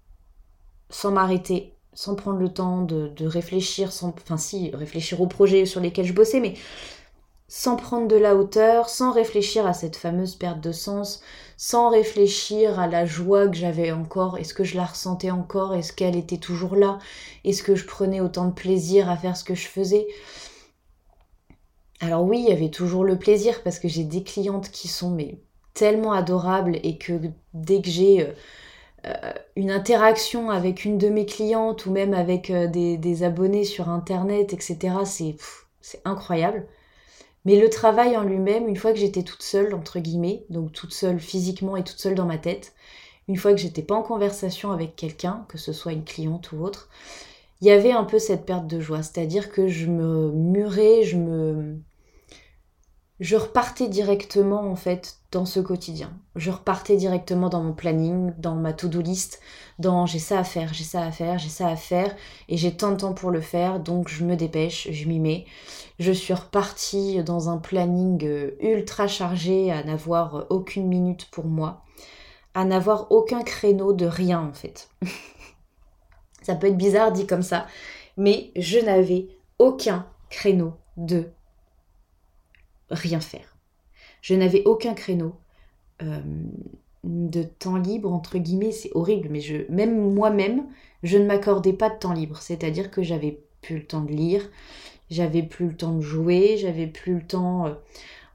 sans 0.90 1.12
m'arrêter, 1.12 1.76
sans 1.94 2.16
prendre 2.16 2.40
le 2.40 2.50
temps 2.50 2.82
de, 2.84 3.26
réfléchir, 3.26 3.92
sans, 3.92 4.10
enfin 4.10 4.38
si, 4.38 4.72
réfléchir 4.74 5.22
aux 5.22 5.28
projets 5.28 5.66
sur 5.66 5.82
lesquels 5.82 6.06
je 6.06 6.14
bossais, 6.14 6.40
mais 6.40 6.54
sans 7.54 7.76
prendre 7.76 8.08
de 8.08 8.16
la 8.16 8.38
hauteur, 8.38 8.88
sans 8.88 9.12
réfléchir 9.12 9.68
à 9.68 9.74
cette 9.74 9.98
fameuse 9.98 10.36
perte 10.36 10.62
de 10.62 10.72
sens, 10.72 11.22
sans 11.58 11.90
réfléchir 11.90 12.80
à 12.80 12.88
la 12.88 13.06
joie 13.06 13.50
que 13.50 13.58
j'avais 13.58 13.92
encore, 13.92 14.38
est-ce 14.38 14.54
que 14.54 14.64
je 14.64 14.78
la 14.78 14.86
ressentais 14.86 15.32
encore, 15.32 15.76
est-ce 15.76 15.92
qu'elle 15.92 16.16
était 16.16 16.38
toujours 16.38 16.78
là, 16.78 16.98
est-ce 17.44 17.62
que 17.62 17.76
je 17.76 17.86
prenais 17.86 18.22
autant 18.22 18.46
de 18.46 18.54
plaisir 18.54 19.10
à 19.10 19.18
faire 19.18 19.36
ce 19.36 19.44
que 19.44 19.54
je 19.54 19.68
faisais? 19.68 20.08
Alors 22.00 22.24
oui, 22.24 22.40
il 22.40 22.48
y 22.48 22.54
avait 22.54 22.70
toujours 22.70 23.04
le 23.04 23.20
plaisir 23.20 23.62
parce 23.64 23.80
que 23.80 23.90
j'ai 23.90 24.06
des 24.06 24.24
clientes 24.24 24.72
qui 24.72 24.88
sont 24.88 25.12
mais 25.12 25.38
tellement 25.74 26.14
adorables 26.14 26.80
et 26.84 26.98
que 26.98 27.20
dès 27.54 27.82
que 27.82 27.90
j'ai 27.90 28.22
euh, 28.22 28.32
euh, 29.08 29.34
une 29.58 29.72
interaction 29.72 30.52
avec 30.52 30.86
une 30.86 30.98
de 30.98 31.10
mes 31.10 31.26
clientes 31.26 31.86
ou 31.86 31.92
même 31.92 32.14
avec 32.14 32.50
euh, 32.50 32.68
des, 32.68 32.96
des 32.96 33.24
abonnés 33.24 33.66
sur 33.66 33.90
internet, 33.90 34.54
etc., 34.54 34.96
c'est 35.04 36.02
incroyable. 36.06 36.66
Mais 37.46 37.60
le 37.60 37.70
travail 37.70 38.18
en 38.18 38.24
lui-même, 38.24 38.68
une 38.68 38.76
fois 38.76 38.94
que 38.94 39.00
j'étais 39.00 39.24
toute 39.24 39.42
seule, 39.44 39.74
entre 39.74 40.00
guillemets, 40.00 40.44
donc 40.50 40.72
toute 40.74 40.94
seule 40.94 41.20
physiquement 41.20 41.76
et 41.76 41.84
toute 41.84 42.00
seule 42.00 42.16
dans 42.16 42.26
ma 42.26 42.38
tête, 42.38 42.74
une 43.28 43.38
fois 43.38 43.52
que 43.52 43.60
j'étais 43.60 43.82
pas 43.82 43.96
en 43.96 44.04
conversation 44.04 44.72
avec 44.72 44.96
quelqu'un, 44.96 45.46
que 45.50 45.58
ce 45.58 45.74
soit 45.74 45.94
une 45.94 46.04
cliente 46.04 46.52
ou 46.52 46.64
autre, 46.64 46.90
il 47.62 47.68
y 47.68 47.72
avait 47.72 47.92
un 47.92 48.04
peu 48.04 48.20
cette 48.20 48.46
perte 48.46 48.68
de 48.68 48.80
joie. 48.80 49.04
C'est-à-dire 49.04 49.52
que 49.52 49.68
je 49.68 49.88
me 49.88 50.32
murais, 50.32 51.04
je 51.04 51.18
me. 51.18 51.78
Je 53.22 53.36
repartais 53.36 53.88
directement 53.88 54.62
en 54.62 54.76
fait 54.76 55.18
dans 55.32 55.46
ce 55.46 55.60
quotidien. 55.60 56.12
Je 56.36 56.50
repartais 56.50 56.98
directement 56.98 57.50
dans 57.50 57.62
mon 57.62 57.72
planning, 57.72 58.34
dans 58.40 58.56
ma 58.56 58.74
to-do 58.74 59.00
list, 59.00 59.42
dans 59.78 60.08
j'ai 60.08 60.18
ça 60.18 60.40
à 60.40 60.44
faire, 60.44 60.74
j'ai 60.74 60.84
ça 60.84 61.04
à 61.04 61.12
faire, 61.12 61.38
j'ai 61.38 61.50
ça 61.50 61.68
à 61.68 61.76
faire, 61.76 62.16
et 62.50 62.58
j'ai 62.58 62.76
tant 62.76 62.90
de 62.90 62.98
temps 62.98 63.14
pour 63.14 63.30
le 63.30 63.40
faire, 63.40 63.80
donc 63.80 64.10
je 64.10 64.26
me 64.26 64.36
dépêche, 64.36 64.88
je 64.90 65.08
m'y 65.08 65.20
mets. 65.20 65.46
Je 66.00 66.12
suis 66.12 66.34
repartie 66.34 67.24
dans 67.24 67.48
un 67.48 67.60
planning 67.60 68.26
euh, 68.26 68.56
ultra 68.60 69.08
chargé, 69.08 69.72
à 69.72 69.84
n'avoir 69.84 70.48
aucune 70.50 70.88
minute 70.88 71.30
pour 71.30 71.46
moi, 71.46 71.84
à 72.56 72.66
n'avoir 72.66 73.12
aucun 73.12 73.44
créneau 73.44 73.94
de 73.94 74.08
rien 74.08 74.42
en 74.42 74.54
fait. 74.54 74.90
ça 76.42 76.56
peut 76.56 76.66
être 76.66 76.76
bizarre 76.76 77.12
dit 77.12 77.28
comme 77.28 77.44
ça, 77.44 77.68
mais 78.18 78.50
je 78.56 78.80
n'avais 78.80 79.28
aucun 79.60 80.08
créneau 80.32 80.74
de 80.98 81.30
rien 82.92 83.20
faire. 83.20 83.58
Je 84.22 84.36
n'avais 84.36 84.64
aucun 84.66 84.94
créneau 84.94 85.36
euh, 86.04 86.22
de 87.04 87.44
temps 87.44 87.78
libre, 87.78 88.12
entre 88.12 88.38
guillemets, 88.38 88.72
c'est 88.72 88.92
horrible, 88.94 89.30
mais 89.32 89.42
je, 89.42 89.70
même 89.70 90.14
moi-même, 90.14 90.66
je 91.04 91.18
ne 91.18 91.26
m'accordais 91.26 91.74
pas 91.74 91.90
de 91.90 91.98
temps 91.98 92.14
libre. 92.14 92.38
C'est-à-dire 92.38 92.92
que 92.92 93.02
j'avais 93.02 93.40
plus 93.62 93.78
le 93.78 93.86
temps 93.86 94.02
de 94.02 94.12
lire, 94.12 94.48
j'avais 95.10 95.44
plus 95.44 95.68
le 95.68 95.76
temps 95.76 95.94
de 95.96 96.02
jouer, 96.02 96.58
j'avais 96.58 96.88
plus 96.88 97.16
le 97.16 97.26
temps. 97.26 97.68
Euh, 97.68 97.74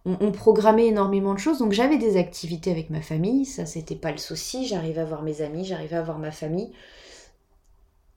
on, 0.05 0.31
programmait 0.31 0.87
énormément 0.87 1.35
de 1.35 1.39
choses, 1.39 1.59
donc 1.59 1.73
j'avais 1.73 1.99
des 1.99 2.17
activités 2.17 2.71
avec 2.71 2.91
ma 2.91 3.01
famille, 3.01 3.45
ça 3.45 3.67
c'était 3.67 3.97
pas 3.97 4.13
le 4.13 4.19
souci, 4.19 4.67
j'arrivais 4.67 5.01
à 5.01 5.05
voir 5.05 5.23
mes 5.23 5.43
amis, 5.43 5.65
j'arrivais 5.65 5.97
à 5.97 6.03
voir 6.03 6.19
ma 6.19 6.31
famille. 6.31 6.71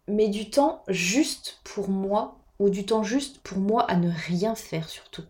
Mais 0.08 0.28
du 0.28 0.52
temps 0.52 0.84
juste 0.88 1.60
pour 1.64 1.90
moi, 1.90 2.38
ou 2.60 2.70
du 2.70 2.86
temps 2.86 3.02
juste 3.04 3.40
pour 3.40 3.58
moi 3.58 3.84
à 3.90 3.96
ne 3.96 4.12
rien 4.28 4.54
faire 4.54 4.88
surtout. 4.88 5.24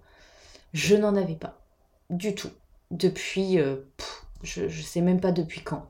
Je 0.73 0.95
n'en 0.95 1.15
avais 1.15 1.35
pas. 1.35 1.61
Du 2.09 2.35
tout. 2.35 2.51
Depuis. 2.91 3.59
Euh, 3.59 3.77
je, 4.43 4.67
je 4.67 4.81
sais 4.81 5.01
même 5.01 5.19
pas 5.19 5.31
depuis 5.31 5.61
quand. 5.61 5.89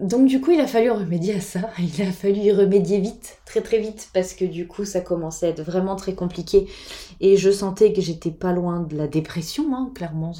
Donc 0.00 0.26
du 0.26 0.40
coup, 0.40 0.52
il 0.52 0.60
a 0.60 0.66
fallu 0.66 0.90
remédier 0.90 1.34
à 1.34 1.40
ça. 1.40 1.70
Il 1.78 2.02
a 2.02 2.12
fallu 2.12 2.38
y 2.38 2.52
remédier 2.52 2.98
vite, 2.98 3.38
très 3.44 3.60
très 3.60 3.78
vite, 3.78 4.10
parce 4.14 4.32
que 4.34 4.44
du 4.44 4.66
coup, 4.66 4.84
ça 4.84 5.00
commençait 5.00 5.46
à 5.46 5.48
être 5.50 5.62
vraiment 5.62 5.96
très 5.96 6.14
compliqué. 6.14 6.66
Et 7.20 7.36
je 7.36 7.50
sentais 7.50 7.92
que 7.92 8.00
j'étais 8.00 8.30
pas 8.30 8.52
loin 8.52 8.80
de 8.80 8.96
la 8.96 9.06
dépression, 9.06 9.74
hein, 9.76 9.92
clairement. 9.94 10.32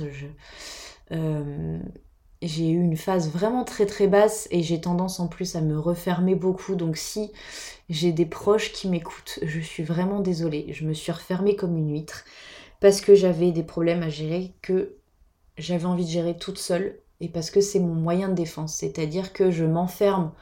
Euh, 1.13 1.79
j'ai 2.43 2.71
eu 2.71 2.83
une 2.83 2.97
phase 2.97 3.31
vraiment 3.31 3.65
très 3.65 3.87
très 3.87 4.09
basse 4.09 4.49
et 4.51 4.63
j'ai 4.63 4.81
tendance 4.81 5.21
en 5.21 5.29
plus 5.29 5.57
à 5.57 5.61
me 5.61 5.79
refermer 5.79 6.35
beaucoup. 6.35 6.75
Donc 6.75 6.97
si 6.97 7.33
j'ai 7.89 8.13
des 8.13 8.27
proches 8.27 8.73
qui 8.73 8.89
m'écoutent, 8.89 9.39
je 9.43 9.61
suis 9.61 9.83
vraiment 9.83 10.21
désolée. 10.21 10.73
Je 10.73 10.85
me 10.85 10.93
suis 10.93 11.13
refermée 11.13 11.57
comme 11.57 11.77
une 11.77 11.93
huître 11.93 12.25
parce 12.81 13.01
que 13.01 13.15
j'avais 13.15 13.53
des 13.53 13.63
problèmes 13.63 14.03
à 14.03 14.09
gérer 14.09 14.53
que 14.61 14.97
j'avais 15.57 15.85
envie 15.85 16.05
de 16.05 16.11
gérer 16.11 16.37
toute 16.37 16.59
seule 16.59 16.99
et 17.21 17.29
parce 17.29 17.51
que 17.51 17.61
c'est 17.61 17.81
mon 17.81 17.95
moyen 17.95 18.29
de 18.29 18.35
défense. 18.35 18.75
C'est-à-dire 18.75 19.33
que 19.33 19.51
je 19.51 19.65
m'enferme 19.65 20.33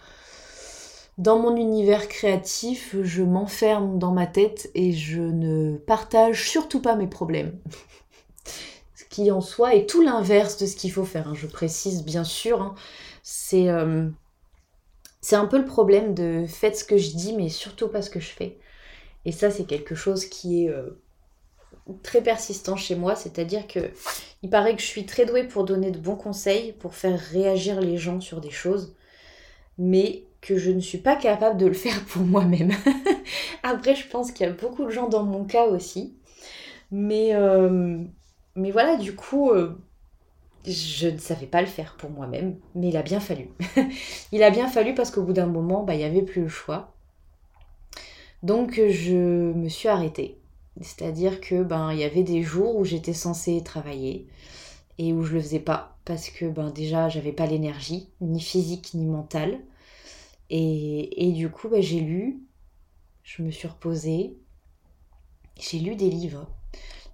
dans 1.18 1.38
mon 1.38 1.54
univers 1.54 2.08
créatif, 2.08 2.96
je 3.02 3.22
m'enferme 3.22 3.98
dans 3.98 4.12
ma 4.12 4.26
tête 4.26 4.70
et 4.74 4.92
je 4.92 5.20
ne 5.20 5.76
partage 5.76 6.48
surtout 6.48 6.80
pas 6.80 6.96
mes 6.96 7.08
problèmes. 7.08 7.58
en 9.30 9.40
soi 9.40 9.74
est 9.74 9.88
tout 9.88 10.02
l'inverse 10.02 10.56
de 10.56 10.66
ce 10.66 10.76
qu'il 10.76 10.92
faut 10.92 11.04
faire. 11.04 11.28
Hein. 11.28 11.34
Je 11.34 11.46
précise 11.46 12.04
bien 12.04 12.24
sûr, 12.24 12.62
hein. 12.62 12.74
c'est 13.22 13.68
euh, 13.68 14.08
c'est 15.20 15.36
un 15.36 15.46
peu 15.46 15.58
le 15.58 15.64
problème 15.64 16.14
de 16.14 16.44
faites 16.46 16.76
ce 16.76 16.84
que 16.84 16.96
je 16.96 17.10
dis, 17.14 17.34
mais 17.36 17.48
surtout 17.48 17.88
pas 17.88 18.02
ce 18.02 18.10
que 18.10 18.20
je 18.20 18.30
fais. 18.30 18.58
Et 19.24 19.32
ça, 19.32 19.50
c'est 19.50 19.64
quelque 19.64 19.94
chose 19.94 20.24
qui 20.24 20.64
est 20.64 20.70
euh, 20.70 20.98
très 22.02 22.22
persistant 22.22 22.76
chez 22.76 22.94
moi, 22.94 23.16
c'est-à-dire 23.16 23.66
que 23.66 23.90
il 24.42 24.50
paraît 24.50 24.74
que 24.74 24.82
je 24.82 24.86
suis 24.86 25.06
très 25.06 25.26
douée 25.26 25.44
pour 25.44 25.64
donner 25.64 25.90
de 25.90 25.98
bons 25.98 26.16
conseils, 26.16 26.72
pour 26.72 26.94
faire 26.94 27.18
réagir 27.18 27.80
les 27.80 27.98
gens 27.98 28.20
sur 28.20 28.40
des 28.40 28.50
choses, 28.50 28.94
mais 29.76 30.24
que 30.40 30.56
je 30.56 30.70
ne 30.70 30.80
suis 30.80 30.98
pas 30.98 31.16
capable 31.16 31.58
de 31.58 31.66
le 31.66 31.74
faire 31.84 32.02
pour 32.06 32.22
moi-même. 32.22 32.72
Après, 33.62 33.94
je 33.94 34.08
pense 34.08 34.32
qu'il 34.32 34.46
y 34.46 34.48
a 34.48 34.52
beaucoup 34.52 34.84
de 34.84 34.90
gens 34.90 35.08
dans 35.08 35.24
mon 35.24 35.44
cas 35.44 35.66
aussi. 35.66 36.16
Mais, 36.90 37.34
euh, 37.34 37.98
mais 38.56 38.70
voilà, 38.70 38.96
du 38.96 39.14
coup, 39.14 39.50
euh, 39.50 39.78
je 40.66 41.08
ne 41.08 41.18
savais 41.18 41.46
pas 41.46 41.60
le 41.60 41.66
faire 41.66 41.96
pour 41.96 42.10
moi-même, 42.10 42.56
mais 42.74 42.88
il 42.88 42.96
a 42.96 43.02
bien 43.02 43.20
fallu. 43.20 43.48
il 44.32 44.42
a 44.42 44.50
bien 44.50 44.68
fallu 44.68 44.94
parce 44.94 45.10
qu'au 45.10 45.22
bout 45.22 45.32
d'un 45.32 45.46
moment, 45.46 45.82
bah, 45.84 45.94
il 45.94 45.98
n'y 45.98 46.04
avait 46.04 46.22
plus 46.22 46.42
le 46.42 46.48
choix. 46.48 46.94
Donc 48.42 48.74
je 48.74 49.52
me 49.52 49.68
suis 49.68 49.88
arrêtée. 49.88 50.38
C'est-à-dire 50.80 51.40
que 51.40 51.62
ben 51.62 51.92
y 51.92 52.04
avait 52.04 52.22
des 52.22 52.42
jours 52.42 52.76
où 52.76 52.84
j'étais 52.84 53.12
censée 53.12 53.62
travailler 53.62 54.28
et 54.98 55.12
où 55.12 55.24
je 55.24 55.34
le 55.34 55.40
faisais 55.40 55.60
pas 55.60 55.98
parce 56.04 56.30
que 56.30 56.46
ben 56.46 56.70
déjà 56.70 57.08
j'avais 57.08 57.32
pas 57.32 57.46
l'énergie 57.46 58.08
ni 58.20 58.40
physique 58.40 58.94
ni 58.94 59.04
mentale 59.04 59.60
et, 60.48 61.32
du 61.36 61.50
coup 61.50 61.68
ben, 61.68 61.82
j'ai 61.82 62.00
lu, 62.00 62.40
je 63.22 63.42
me 63.42 63.50
suis 63.50 63.68
reposée, 63.68 64.36
j'ai 65.58 65.78
lu 65.78 65.94
des 65.94 66.10
livres. 66.10 66.46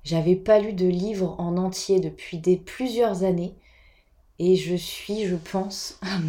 J'avais 0.07 0.37
pas 0.37 0.61
lu 0.61 0.73
de 0.73 0.87
livres 0.87 1.35
en 1.39 1.57
entier 1.57 1.99
depuis 1.99 2.39
des 2.39 2.57
plusieurs 2.57 3.25
années 3.25 3.57
et 4.39 4.55
je 4.55 4.77
suis, 4.77 5.27
je 5.27 5.35
pense, 5.35 5.99
ah 6.03 6.21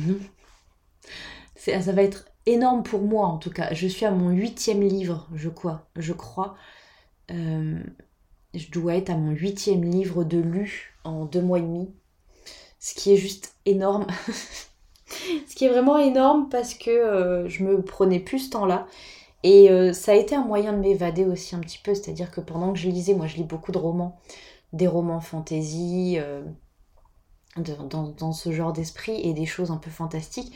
ça 1.81 1.91
va 1.91 2.01
être 2.01 2.25
énorme 2.47 2.81
pour 2.81 3.03
moi 3.03 3.27
en 3.27 3.37
tout 3.37 3.51
cas. 3.51 3.71
Je 3.75 3.85
suis 3.85 4.07
à 4.07 4.09
mon 4.09 4.31
huitième 4.31 4.81
livre, 4.81 5.27
je 5.35 5.47
crois, 5.47 5.87
je 5.95 6.13
crois. 6.13 6.55
Euh, 7.29 7.79
je 8.55 8.71
dois 8.71 8.95
être 8.95 9.11
à 9.11 9.15
mon 9.15 9.29
huitième 9.29 9.83
livre 9.83 10.23
de 10.23 10.39
lu 10.39 10.95
en 11.03 11.25
deux 11.25 11.43
mois 11.43 11.59
et 11.59 11.61
demi. 11.61 11.93
Ce 12.79 12.95
qui 12.95 13.13
est 13.13 13.17
juste 13.17 13.53
énorme. 13.67 14.07
ce 15.47 15.53
qui 15.53 15.65
est 15.65 15.69
vraiment 15.69 15.99
énorme 15.99 16.49
parce 16.49 16.73
que 16.73 16.89
euh, 16.89 17.47
je 17.47 17.63
me 17.63 17.83
prenais 17.83 18.21
plus 18.21 18.39
ce 18.39 18.49
temps-là. 18.49 18.87
Et 19.43 19.69
euh, 19.69 19.93
ça 19.93 20.13
a 20.13 20.15
été 20.15 20.35
un 20.35 20.43
moyen 20.43 20.73
de 20.73 20.79
m'évader 20.79 21.25
aussi 21.25 21.55
un 21.55 21.59
petit 21.59 21.79
peu. 21.79 21.93
C'est-à-dire 21.93 22.31
que 22.31 22.41
pendant 22.41 22.73
que 22.73 22.79
je 22.79 22.89
lisais, 22.89 23.13
moi 23.13 23.27
je 23.27 23.35
lis 23.35 23.43
beaucoup 23.43 23.71
de 23.71 23.77
romans, 23.77 24.19
des 24.73 24.87
romans 24.87 25.21
fantasy, 25.21 26.17
dans, 27.57 28.03
dans, 28.09 28.33
ce 28.33 28.51
genre 28.51 28.73
d'esprit 28.73 29.19
et 29.21 29.33
des 29.33 29.45
choses 29.45 29.71
un 29.71 29.77
peu 29.77 29.89
fantastiques. 29.89 30.53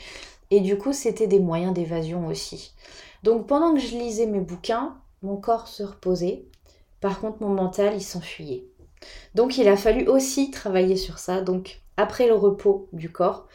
Et 0.51 0.59
du 0.59 0.77
coup, 0.77 0.93
c'était 0.93 1.27
des 1.27 1.39
moyens 1.39 1.73
d'évasion 1.73 2.27
aussi. 2.27 2.73
Donc 3.23 3.47
pendant 3.47 3.73
que 3.73 3.79
je 3.79 3.95
lisais 3.97 4.25
mes 4.25 4.41
bouquins, 4.41 4.97
mon 5.21 5.37
corps 5.37 5.67
se 5.67 5.83
reposait 5.83 6.45
par 7.01 7.19
contre, 7.19 7.41
mon 7.41 7.49
mental, 7.49 7.95
il 7.95 8.03
s'enfuyait. 8.03 8.63
Donc, 9.35 9.57
il 9.57 9.67
a 9.67 9.75
fallu 9.75 10.07
aussi 10.07 10.51
travailler 10.51 10.95
sur 10.95 11.17
ça. 11.17 11.41
Donc, 11.41 11.81
après 11.97 12.27
le 12.27 12.35
repos 12.35 12.87
du 12.93 13.11
corps, 13.11 13.47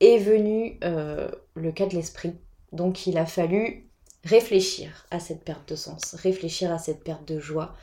est 0.00 0.18
venu 0.18 0.78
euh, 0.82 1.28
le 1.54 1.70
cas 1.70 1.86
de 1.86 1.94
l'esprit. 1.94 2.34
Donc 2.72 3.06
il 3.06 3.16
a 3.16 3.26
fallu 3.26 3.88
réfléchir 4.24 5.06
à 5.10 5.20
cette 5.20 5.44
perte 5.44 5.68
de 5.68 5.76
sens, 5.76 6.14
réfléchir 6.14 6.72
à 6.72 6.78
cette 6.78 7.04
perte 7.04 7.26
de 7.26 7.38
joie. 7.38 7.74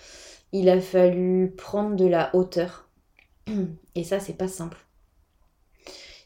Il 0.52 0.70
a 0.70 0.82
fallu 0.82 1.54
prendre 1.56 1.96
de 1.96 2.06
la 2.06 2.36
hauteur. 2.36 2.90
Et 3.96 4.04
ça, 4.04 4.20
c'est 4.20 4.38
pas 4.38 4.48
simple. 4.48 4.78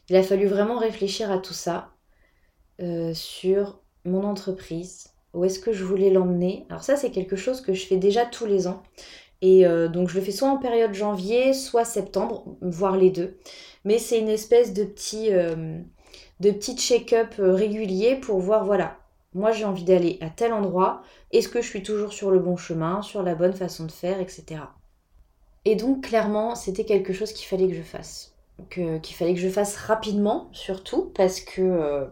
Il 0.08 0.16
a 0.16 0.22
fallu 0.22 0.46
vraiment 0.46 0.78
réfléchir 0.78 1.30
à 1.30 1.38
tout 1.38 1.54
ça 1.54 1.90
euh, 2.80 3.12
sur 3.14 3.80
mon 4.04 4.22
entreprise, 4.22 5.08
où 5.34 5.44
est-ce 5.44 5.58
que 5.58 5.72
je 5.72 5.84
voulais 5.84 6.10
l'emmener? 6.10 6.64
Alors 6.70 6.84
ça, 6.84 6.96
c'est 6.96 7.10
quelque 7.10 7.36
chose 7.36 7.60
que 7.60 7.74
je 7.74 7.86
fais 7.86 7.96
déjà 7.96 8.24
tous 8.24 8.46
les 8.46 8.68
ans. 8.68 8.82
Et 9.42 9.66
euh, 9.66 9.88
donc 9.88 10.08
je 10.08 10.14
le 10.14 10.24
fais 10.24 10.32
soit 10.32 10.48
en 10.48 10.58
période 10.58 10.94
janvier, 10.94 11.52
soit 11.52 11.84
septembre, 11.84 12.56
voire 12.62 12.96
les 12.96 13.10
deux. 13.10 13.36
Mais 13.84 13.98
c'est 13.98 14.18
une 14.18 14.28
espèce 14.28 14.72
de 14.72 14.84
petit, 14.84 15.32
euh, 15.32 15.78
de 16.40 16.50
petit 16.52 16.76
check-up 16.76 17.34
régulier 17.38 18.16
pour 18.16 18.38
voir, 18.38 18.64
voilà, 18.64 18.98
moi 19.36 19.52
j'ai 19.52 19.64
envie 19.64 19.84
d'aller 19.84 20.18
à 20.22 20.30
tel 20.30 20.52
endroit, 20.52 21.02
est-ce 21.30 21.48
que 21.48 21.60
je 21.60 21.68
suis 21.68 21.82
toujours 21.82 22.12
sur 22.12 22.30
le 22.30 22.38
bon 22.38 22.56
chemin, 22.56 23.02
sur 23.02 23.22
la 23.22 23.34
bonne 23.34 23.52
façon 23.52 23.84
de 23.84 23.92
faire, 23.92 24.18
etc. 24.20 24.62
Et 25.66 25.74
donc 25.76 26.04
clairement, 26.04 26.54
c'était 26.54 26.84
quelque 26.84 27.12
chose 27.12 27.32
qu'il 27.32 27.46
fallait 27.46 27.68
que 27.68 27.74
je 27.74 27.82
fasse. 27.82 28.34
Qu'il 28.70 29.14
fallait 29.14 29.34
que 29.34 29.40
je 29.40 29.48
fasse 29.48 29.76
rapidement, 29.76 30.48
surtout, 30.52 31.12
parce 31.14 31.40
que, 31.40 31.60
euh, 31.60 32.06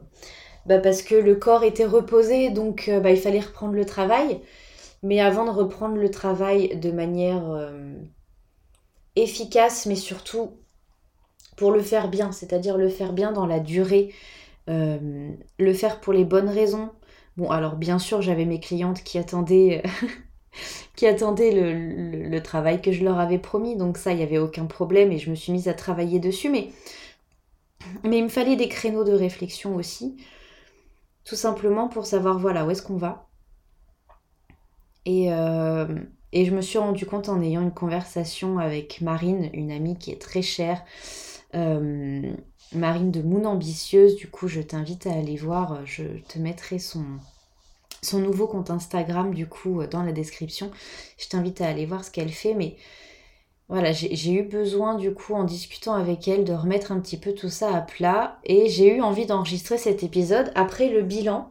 bah, 0.67 0.79
parce 0.79 1.03
que 1.03 1.15
le 1.15 1.37
corps 1.37 1.65
était 1.65 1.87
reposé, 1.87 2.51
donc 2.51 2.89
euh, 2.89 3.01
bah, 3.01 3.11
il 3.11 3.17
fallait 3.17 3.41
reprendre 3.41 3.75
le 3.75 3.87
travail. 3.87 4.41
Mais 5.03 5.21
avant 5.21 5.45
de 5.45 5.51
reprendre 5.51 5.97
le 5.97 6.11
travail 6.11 6.77
de 6.77 6.91
manière 6.91 7.49
euh, 7.49 7.95
efficace, 9.17 9.87
mais 9.87 9.95
surtout 9.97 10.59
pour 11.57 11.71
le 11.71 11.81
faire 11.81 12.09
bien, 12.09 12.33
c'est-à-dire 12.33 12.77
le 12.77 12.89
faire 12.89 13.13
bien 13.13 13.31
dans 13.33 13.47
la 13.47 13.61
durée, 13.61 14.13
le 14.67 15.75
faire 15.75 16.01
pour 16.01 16.13
les 16.13 16.25
bonnes 16.25 16.49
raisons, 16.49 16.91
Bon, 17.37 17.51
alors 17.51 17.77
bien 17.77 17.99
sûr, 17.99 18.23
j'avais 18.23 18.45
mes 18.45 18.61
clientes 18.61 19.03
qui 19.03 19.19
attendaient, 19.19 19.83
qui 20.97 21.07
attendaient 21.07 21.53
le, 21.53 22.41
travail 22.43 22.81
que 22.81 22.93
je 22.93 23.03
leur 23.05 23.19
avais 23.19 23.39
promis, 23.39 23.77
donc 23.77 23.99
ça, 23.99 24.13
il 24.13 24.19
n'y 24.19 24.23
avait 24.23 24.39
aucun 24.39 24.67
problème 24.67 25.11
et 25.11 25.19
je 25.19 25.31
me 25.31 25.35
suis 25.35 25.53
mise 25.53 25.69
à 25.69 25.75
travailler 25.75 26.21
dessus, 26.21 26.49
mais, 26.49 26.71
mais 28.05 28.19
il 28.19 28.25
me 28.25 28.29
fallait 28.29 28.57
des 28.57 28.69
créneaux 28.69 29.05
de 29.05 29.13
réflexion 29.13 29.75
aussi, 29.75 30.17
tout 31.25 31.37
simplement 31.37 31.89
pour 31.89 32.07
savoir, 32.07 32.39
voilà, 32.39 32.65
où 32.67 32.71
est-ce 32.71 32.83
qu'on 32.83 32.97
va. 32.97 33.29
Et, 35.07 35.33
euh, 35.33 35.87
je 36.33 36.51
me 36.51 36.61
suis 36.61 36.79
rendu 36.79 37.07
compte 37.07 37.29
en 37.29 37.41
ayant 37.43 37.63
une 37.63 37.75
conversation 37.75 38.59
avec 38.59 39.01
Marine, 39.01 39.51
une 39.53 39.71
amie 39.71 39.97
qui 39.99 40.11
est 40.11 40.21
très 40.21 40.43
chère, 40.43 40.83
euh, 41.55 42.33
Marine 42.75 43.11
de 43.11 43.23
Moon 43.23 43.45
Ambitieuse. 43.45 44.17
Du 44.17 44.29
coup, 44.29 44.49
je 44.49 44.61
t'invite 44.61 45.07
à 45.07 45.13
aller 45.13 45.37
voir. 45.37 45.85
Je 45.85 46.05
te 46.29 46.39
mettrai 46.39 46.79
son, 46.79 47.05
son 48.03 48.19
nouveau 48.19 48.47
compte 48.47 48.71
Instagram, 48.71 49.35
du 49.35 49.47
coup, 49.47 49.85
dans 49.87 50.03
la 50.03 50.13
description. 50.13 50.71
Je 51.19 51.29
t'invite 51.29 51.61
à 51.61 51.69
aller 51.69 51.87
voir 51.87 52.05
ce 52.05 52.11
qu'elle 52.11 52.31
fait. 52.31 52.55
Mais 52.55 52.77
voilà, 53.69 53.93
j'ai 53.93 54.33
eu 54.33 54.43
besoin, 54.43 54.97
du 54.97 55.13
coup, 55.15 55.35
en 55.35 55.45
discutant 55.45 55.95
avec 55.95 56.29
elle, 56.29 56.45
de 56.45 56.53
remettre 56.53 56.93
un 56.93 57.01
petit 57.01 57.17
peu 57.17 57.33
tout 57.33 57.49
ça 57.49 57.75
à 57.75 57.81
plat. 57.81 58.39
Et 58.45 58.69
j'ai 58.69 58.95
eu 58.97 59.01
envie 59.01 59.27
d'enregistrer 59.27 59.79
cet 59.79 60.03
épisode 60.03 60.53
après 60.55 60.89
le 60.89 61.03
bilan 61.03 61.51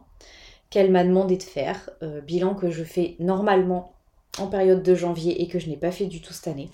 qu'elle 0.69 0.91
m'a 0.91 1.03
demandé 1.03 1.37
de 1.37 1.43
faire. 1.43 1.89
Euh, 2.01 2.21
bilan 2.21 2.55
que 2.55 2.71
je 2.71 2.83
fais 2.83 3.15
normalement 3.19 3.93
en 4.39 4.47
période 4.47 4.81
de 4.81 4.95
janvier 4.95 5.41
et 5.41 5.47
que 5.47 5.59
je 5.59 5.69
n'ai 5.69 5.77
pas 5.77 5.91
fait 5.91 6.05
du 6.05 6.21
tout 6.21 6.33
cette 6.33 6.47
année. 6.47 6.69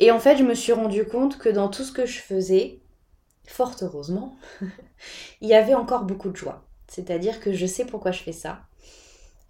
Et 0.00 0.10
en 0.10 0.20
fait, 0.20 0.36
je 0.36 0.44
me 0.44 0.54
suis 0.54 0.72
rendu 0.72 1.04
compte 1.04 1.38
que 1.38 1.48
dans 1.48 1.68
tout 1.68 1.82
ce 1.82 1.92
que 1.92 2.06
je 2.06 2.18
faisais, 2.18 2.78
fort 3.48 3.74
heureusement, 3.82 4.36
il 5.40 5.48
y 5.48 5.54
avait 5.54 5.74
encore 5.74 6.04
beaucoup 6.04 6.30
de 6.30 6.36
joie. 6.36 6.64
C'est-à-dire 6.86 7.40
que 7.40 7.52
je 7.52 7.66
sais 7.66 7.84
pourquoi 7.84 8.12
je 8.12 8.22
fais 8.22 8.32
ça. 8.32 8.60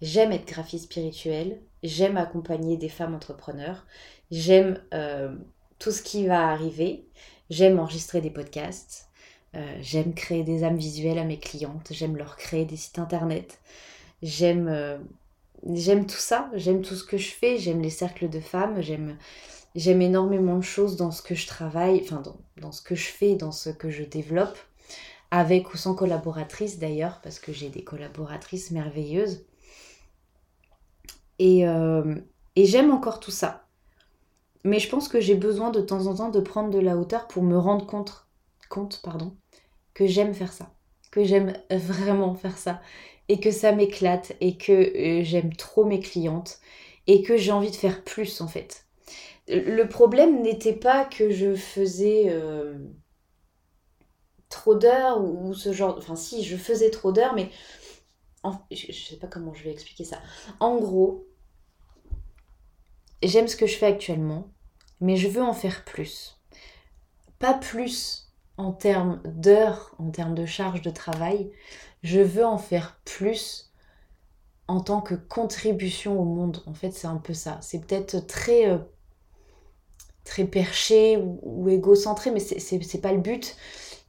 J'aime 0.01 0.31
être 0.31 0.47
graphiste 0.47 0.85
spirituelle, 0.85 1.61
j'aime 1.83 2.17
accompagner 2.17 2.77
des 2.77 2.89
femmes 2.89 3.15
entrepreneurs, 3.15 3.85
j'aime 4.31 4.81
euh, 4.93 5.35
tout 5.77 5.91
ce 5.91 6.01
qui 6.01 6.25
va 6.25 6.49
arriver, 6.49 7.05
j'aime 7.49 7.79
enregistrer 7.79 8.21
des 8.21 8.29
podcasts, 8.29 9.09
euh, 9.55 9.77
j'aime 9.81 10.13
créer 10.13 10.43
des 10.43 10.63
âmes 10.63 10.77
visuelles 10.77 11.19
à 11.19 11.25
mes 11.25 11.39
clientes, 11.39 11.89
j'aime 11.91 12.15
leur 12.15 12.37
créer 12.37 12.63
des 12.63 12.77
sites 12.77 12.99
internet, 12.99 13.59
j'aime 14.21 14.69
euh, 14.69 14.97
j'aime 15.73 16.05
tout 16.05 16.17
ça, 16.17 16.49
j'aime 16.53 16.81
tout 16.81 16.95
ce 16.95 17.03
que 17.03 17.17
je 17.17 17.31
fais, 17.31 17.57
j'aime 17.57 17.81
les 17.81 17.89
cercles 17.89 18.29
de 18.29 18.39
femmes, 18.39 18.81
j'aime 18.81 19.17
J'aime 19.75 20.01
énormément 20.01 20.57
de 20.57 20.63
choses 20.63 20.95
dans 20.95 21.11
ce 21.11 21.21
que 21.21 21.35
je 21.35 21.47
travaille, 21.47 22.01
enfin 22.03 22.23
dans, 22.57 22.71
ce 22.71 22.81
que 22.81 22.95
je 22.95 23.07
fais, 23.07 23.35
dans 23.35 23.51
ce 23.51 23.69
que 23.69 23.89
je 23.89 24.03
développe, 24.03 24.57
avec 25.31 25.73
ou 25.73 25.77
sans 25.77 25.93
collaboratrice 25.93 26.79
d'ailleurs, 26.79 27.19
parce 27.21 27.39
que 27.39 27.53
j'ai 27.53 27.69
des 27.69 27.83
collaboratrices 27.83 28.71
merveilleuses. 28.71 29.45
Et, 31.37 31.67
euh, 31.67 32.15
et 32.55 32.65
j'aime 32.65 32.91
encore 32.91 33.19
tout 33.19 33.31
ça. 33.31 33.67
Mais 34.63 34.79
je 34.79 34.89
pense 34.89 35.07
que 35.07 35.21
j'ai 35.21 35.35
besoin 35.35 35.69
de 35.69 35.81
temps 35.81 36.07
en 36.07 36.15
temps 36.15 36.29
de 36.29 36.39
prendre 36.41 36.71
de 36.71 36.79
la 36.79 36.97
hauteur 36.97 37.27
pour 37.27 37.43
me 37.43 37.57
rendre 37.57 37.85
compte, 37.85 38.25
compte 38.69 39.01
pardon, 39.03 39.35
que 39.93 40.07
j'aime 40.07 40.33
faire 40.33 40.51
ça, 40.51 40.73
que 41.11 41.23
j'aime 41.23 41.53
vraiment 41.69 42.33
faire 42.33 42.57
ça, 42.57 42.81
et 43.29 43.39
que 43.39 43.51
ça 43.51 43.71
m'éclate, 43.71 44.33
et 44.41 44.57
que 44.57 44.71
euh, 44.71 45.23
j'aime 45.23 45.53
trop 45.55 45.85
mes 45.85 45.99
clientes, 45.99 46.59
et 47.05 47.21
que 47.21 47.37
j'ai 47.37 47.51
envie 47.51 47.71
de 47.71 47.75
faire 47.75 48.03
plus 48.03 48.41
en 48.41 48.47
fait 48.47 48.85
le 49.49 49.83
problème 49.87 50.41
n'était 50.41 50.73
pas 50.73 51.05
que 51.05 51.31
je 51.31 51.55
faisais 51.55 52.25
euh, 52.27 52.77
trop 54.47 54.75
d'heures 54.75 55.23
ou, 55.23 55.53
ce 55.53 55.73
genre. 55.73 55.95
Enfin, 55.97 56.15
si, 56.15 56.43
je 56.43 56.55
faisais 56.55 56.91
trop 56.91 57.11
d'heures, 57.11 57.33
mais 57.33 57.49
je, 58.71 58.87
ne 58.87 58.93
sais 58.93 59.17
pas 59.17 59.27
comment 59.27 59.53
je 59.53 59.63
vais 59.63 59.71
expliquer 59.71 60.03
ça. 60.03 60.19
En 60.59 60.77
gros, 60.77 61.27
j'aime 63.23 63.47
ce 63.47 63.55
que 63.55 63.65
je 63.65 63.75
fais 63.75 63.87
actuellement, 63.87 64.51
mais 65.01 65.15
je 65.15 65.27
veux 65.27 65.43
en 65.43 65.53
faire 65.53 65.83
plus. 65.83 66.39
Pas 67.39 67.53
plus 67.53 68.31
en 68.57 68.71
termes 68.71 69.21
d'heures, 69.25 69.95
en 69.97 70.11
termes 70.11 70.35
de 70.35 70.45
charge 70.45 70.81
de 70.81 70.91
travail. 70.91 71.51
Je 72.03 72.19
veux 72.19 72.45
en 72.45 72.57
faire 72.57 72.99
plus 73.03 73.73
en 74.67 74.81
tant 74.81 75.01
que 75.01 75.15
contribution 75.15 76.19
au 76.21 76.25
monde. 76.25 76.61
En 76.67 76.73
fait, 76.73 76.91
c'est 76.91 77.07
un 77.07 77.17
peu 77.17 77.33
ça. 77.33 77.57
C'est 77.61 77.79
peut-être 77.85 78.19
très 78.27 78.69
euh, 78.69 78.77
très 80.29 80.45
perché 80.45 81.17
ou, 81.17 81.67
égocentré, 81.69 82.29
mais 82.29 82.39
c'est 82.39 83.01
pas 83.01 83.11
le 83.11 83.19
but. 83.19 83.55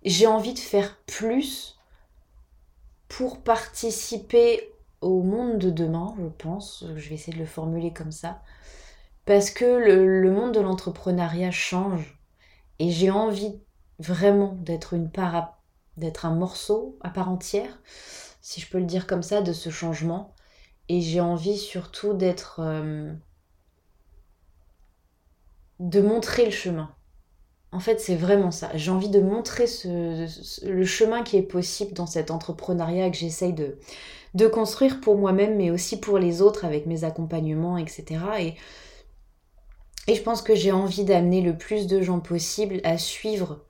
J'ai 0.05 0.27
envie 0.27 0.53
de 0.53 0.59
faire 0.59 0.99
plus 1.07 1.79
pour 3.09 3.41
participer 3.41 4.71
au 5.01 5.23
monde 5.23 5.57
de 5.57 5.71
demain, 5.71 6.15
je 6.19 6.27
pense. 6.27 6.85
Je 6.95 7.09
vais 7.09 7.15
essayer 7.15 7.33
de 7.33 7.39
le 7.39 7.47
formuler 7.47 7.95
comme 7.95 8.13
ça. 8.13 8.43
Parce 9.25 9.51
que 9.51 9.65
le, 9.65 10.31
monde 10.31 10.53
de 10.53 10.61
l'entrepreneuriat 10.61 11.51
change. 11.51 12.21
Et 12.79 12.91
j'ai 12.91 13.11
envie 13.11 13.59
vraiment 13.99 14.55
d'être 14.61 14.93
une 14.93 15.11
part, 15.11 15.59
d'être 15.97 16.27
un 16.27 16.35
morceau 16.35 16.99
à 17.01 17.09
part 17.09 17.31
entière, 17.31 17.81
si 18.43 18.61
je 18.61 18.69
peux 18.69 18.79
le 18.79 18.85
dire 18.85 19.07
comme 19.07 19.23
ça, 19.23 19.41
de 19.41 19.55
ce 19.55 19.71
changement. 19.71 20.35
Et 20.91 21.01
j'ai 21.01 21.21
envie 21.21 21.57
surtout 21.57 22.13
d'être 22.13 22.61
euh, 22.63 23.13
de 25.81 26.01
montrer 26.03 26.47
le 26.47 26.53
chemin. 26.53 26.95
En 27.73 27.81
fait, 27.81 28.01
c'est 28.01 28.17
vraiment 28.17 28.53
ça. 28.53 28.71
J'ai 28.77 28.93
envie 28.93 29.11
de 29.11 29.21
montrer 29.21 29.67
le 29.87 30.85
chemin 30.85 31.25
qui 31.25 31.37
est 31.37 31.43
possible 31.43 31.95
dans 31.95 32.07
cet 32.07 32.31
entrepreneuriat 32.31 33.11
que 33.11 33.17
j'essaye 33.17 33.53
de, 33.55 33.79
de 34.35 34.47
construire 34.49 35.01
pour 35.01 35.19
moi-même, 35.19 35.57
mais 35.57 35.71
aussi 35.71 36.01
pour 36.01 36.19
les 36.19 36.43
autres 36.43 36.65
avec 36.65 36.87
mes 36.87 37.05
accompagnements, 37.05 37.79
etc. 37.79 38.21
Et, 38.41 38.55
et 40.07 40.15
je 40.15 40.23
pense 40.23 40.43
que 40.43 40.55
j'ai 40.55 40.73
envie 40.73 41.05
d'amener 41.05 41.41
le 41.41 41.57
plus 41.57 41.87
de 41.87 42.01
gens 42.03 42.21
possible 42.21 42.81
à 42.85 42.99
suivre 42.99 43.65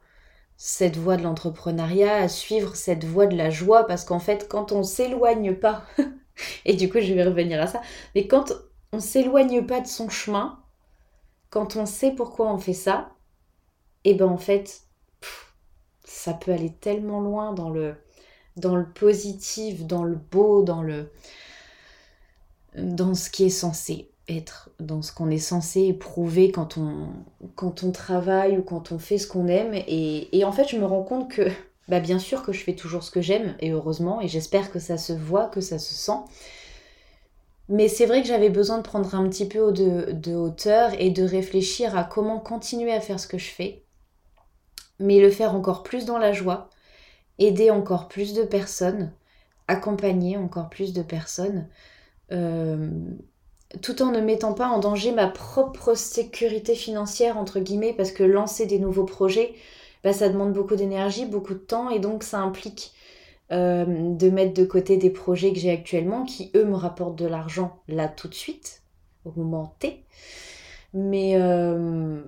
cette 0.57 0.97
voie 0.97 1.17
de 1.19 1.25
l'entrepreneuriat, 1.25 2.17
à 2.17 2.29
suivre 2.29 2.77
cette 2.77 3.05
voie 3.05 3.27
de 3.27 3.37
la 3.37 3.51
joie, 3.51 3.87
parce 3.87 4.05
qu'en 4.05 4.21
fait, 4.21 4.49
quand 4.49 4.73
on 4.73 4.83
s'éloigne 4.85 5.55
pas, 5.57 5.85
et 6.67 6.75
du 6.75 6.91
coup, 6.91 7.01
je 7.01 7.15
vais 7.15 7.25
revenir 7.25 7.61
à 7.63 7.69
ça, 7.69 7.83
mais 8.15 8.29
quand 8.29 8.53
on 8.93 9.01
s'éloigne 9.01 9.67
pas 9.67 9.81
de 9.81 9.89
son 9.89 10.09
chemin, 10.11 10.60
quand 11.51 11.77
on 11.77 11.87
sait 11.87 12.13
pourquoi 12.13 12.53
on 12.53 12.59
fait 12.59 12.73
ça, 12.73 13.11
et 14.05 14.11
eh 14.11 14.15
ben 14.15 14.29
en 14.29 14.39
fait, 14.39 14.83
ça 16.05 16.33
peut 16.33 16.53
aller 16.53 16.73
tellement 16.73 17.21
loin 17.21 17.53
dans 17.53 17.69
le, 17.69 17.97
dans 18.57 18.77
le 18.77 18.89
positif, 18.89 19.85
dans 19.85 20.05
le 20.05 20.17
beau, 20.17 20.63
dans 20.63 20.83
le 20.83 21.11
dans 22.77 23.15
ce 23.15 23.31
qui 23.31 23.45
est 23.45 23.51
censé 23.51 24.11
être, 24.29 24.71
dans 24.79 25.03
ce 25.03 25.13
qu'on 25.13 25.29
est 25.29 25.39
censé 25.39 25.83
éprouver 25.83 26.53
quand 26.53 26.79
on, 26.79 27.91
travaille 27.91 28.59
ou 28.59 28.63
quand 28.63 28.93
on 28.93 28.99
fait 28.99 29.19
ce 29.19 29.27
qu'on 29.27 29.49
aime. 29.49 29.75
Et, 29.75 30.39
et, 30.39 30.45
en 30.45 30.53
fait, 30.53 30.69
je 30.69 30.77
me 30.77 30.85
rends 30.85 31.03
compte 31.03 31.31
que, 31.31 31.49
bah 31.89 32.01
bien 32.01 32.21
sûr 32.21 32.45
que 32.45 32.53
je 32.53 32.63
fais 32.63 32.75
toujours 32.75 33.03
ce 33.03 33.11
que 33.11 33.21
j'aime, 33.21 33.57
et 33.59 33.71
heureusement, 33.71 34.21
et 34.21 34.29
j'espère 34.29 34.71
que 34.71 34.79
ça 34.79 34.99
se 34.99 35.13
voit, 35.13 35.47
que 35.47 35.61
ça 35.61 35.79
se 35.79 35.95
sent. 35.95 36.21
Mais 37.71 37.87
c'est 37.87 38.05
vrai 38.05 38.21
que 38.21 38.27
j'avais 38.27 38.51
besoin 38.51 38.79
de 38.79 38.83
prendre 38.83 39.15
un 39.15 39.29
petit 39.29 39.47
peu 39.47 39.73
de, 39.73 40.35
hauteur 40.35 40.91
et 41.01 41.11
de 41.11 41.23
réfléchir 41.23 41.97
à 41.97 42.03
comment 42.03 42.41
continuer 42.41 42.93
à 42.93 43.01
faire 43.01 43.21
ce 43.21 43.29
que 43.29 43.39
je 43.39 43.49
fais, 43.49 43.85
mais 44.99 45.21
le 45.21 45.31
faire 45.31 45.55
encore 45.55 45.85
plus 45.85 46.05
dans 46.05 46.19
la 46.19 46.33
joie 46.33 46.69
aider 47.39 47.71
encore 47.71 48.09
plus 48.09 48.35
de 48.35 48.43
personnes, 48.43 49.13
accompagner 49.69 50.37
encore 50.37 50.69
plus 50.69 50.93
de 50.93 51.01
personnes, 51.03 51.69
euh, 52.33 52.91
tout 53.83 54.03
en 54.03 54.11
ne 54.11 54.21
mettant 54.21 54.53
pas 54.53 54.69
en 54.69 54.79
danger 54.79 55.13
ma 55.13 55.29
propre 55.29 55.95
sécurité 55.95 56.75
financière, 56.75 57.39
entre 57.39 57.61
guillemets, 57.61 57.95
parce 57.95 58.11
que 58.11 58.25
lancer 58.25 58.67
des 58.67 58.81
nouveaux 58.81 59.05
projets, 59.05 59.55
bah, 60.03 60.13
ça 60.13 60.29
demande 60.29 60.53
beaucoup 60.53 60.77
d'énergie, 60.77 61.25
beaucoup 61.25 61.55
de 61.55 61.61
temps, 61.61 61.89
et 61.89 62.01
donc 62.01 62.25
ça 62.25 62.41
implique 62.41 62.93
euh, 63.53 63.85
de 64.15 64.31
mettre 64.31 64.55
de 64.55 64.65
côté 64.65 64.97
des 64.97 65.11
projets 65.11 65.53
que 65.53 65.59
j'ai 65.59 65.71
actuellement, 65.71 66.25
qui 66.25 66.51
eux 66.55 66.65
me 66.65 66.77
rapportent 66.77 67.17
de 67.17 67.27
l'argent 67.27 67.81
là 67.89 68.09
tout 68.09 68.29
de 68.29 68.35
suite, 68.35 68.83
au 69.25 69.33
moment 69.33 69.75
T. 69.81 70.05
Mais, 70.95 71.33
euh, 71.37 72.23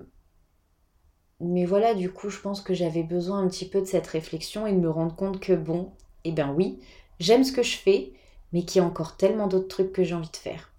mais 1.40 1.64
voilà, 1.64 1.94
du 1.94 2.10
coup, 2.10 2.28
je 2.28 2.40
pense 2.40 2.60
que 2.60 2.74
j'avais 2.74 3.02
besoin 3.02 3.40
un 3.40 3.48
petit 3.48 3.68
peu 3.68 3.80
de 3.80 3.86
cette 3.86 4.06
réflexion 4.06 4.66
et 4.66 4.72
de 4.72 4.78
me 4.78 4.90
rendre 4.90 5.14
compte 5.14 5.40
que 5.40 5.52
bon, 5.52 5.92
eh 6.24 6.32
ben 6.32 6.52
oui, 6.56 6.80
j'aime 7.20 7.44
ce 7.44 7.52
que 7.52 7.62
je 7.62 7.76
fais, 7.76 8.12
mais 8.52 8.64
qu'il 8.64 8.80
y 8.80 8.84
a 8.84 8.86
encore 8.86 9.16
tellement 9.16 9.46
d'autres 9.46 9.68
trucs 9.68 9.92
que 9.92 10.04
j'ai 10.04 10.14
envie 10.14 10.30
de 10.30 10.36
faire. 10.36 10.72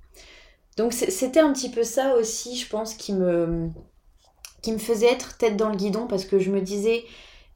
Donc 0.78 0.94
c'était 0.94 1.40
un 1.40 1.54
petit 1.54 1.70
peu 1.70 1.84
ça 1.84 2.16
aussi, 2.16 2.58
je 2.58 2.68
pense, 2.68 2.96
qui 2.96 3.14
me, 3.14 3.70
qui 4.62 4.72
me 4.72 4.78
faisait 4.78 5.12
être 5.12 5.38
tête 5.38 5.56
dans 5.56 5.70
le 5.70 5.76
guidon 5.76 6.08
parce 6.08 6.26
que 6.26 6.40
je 6.40 6.52
me 6.52 6.62
disais, 6.62 7.04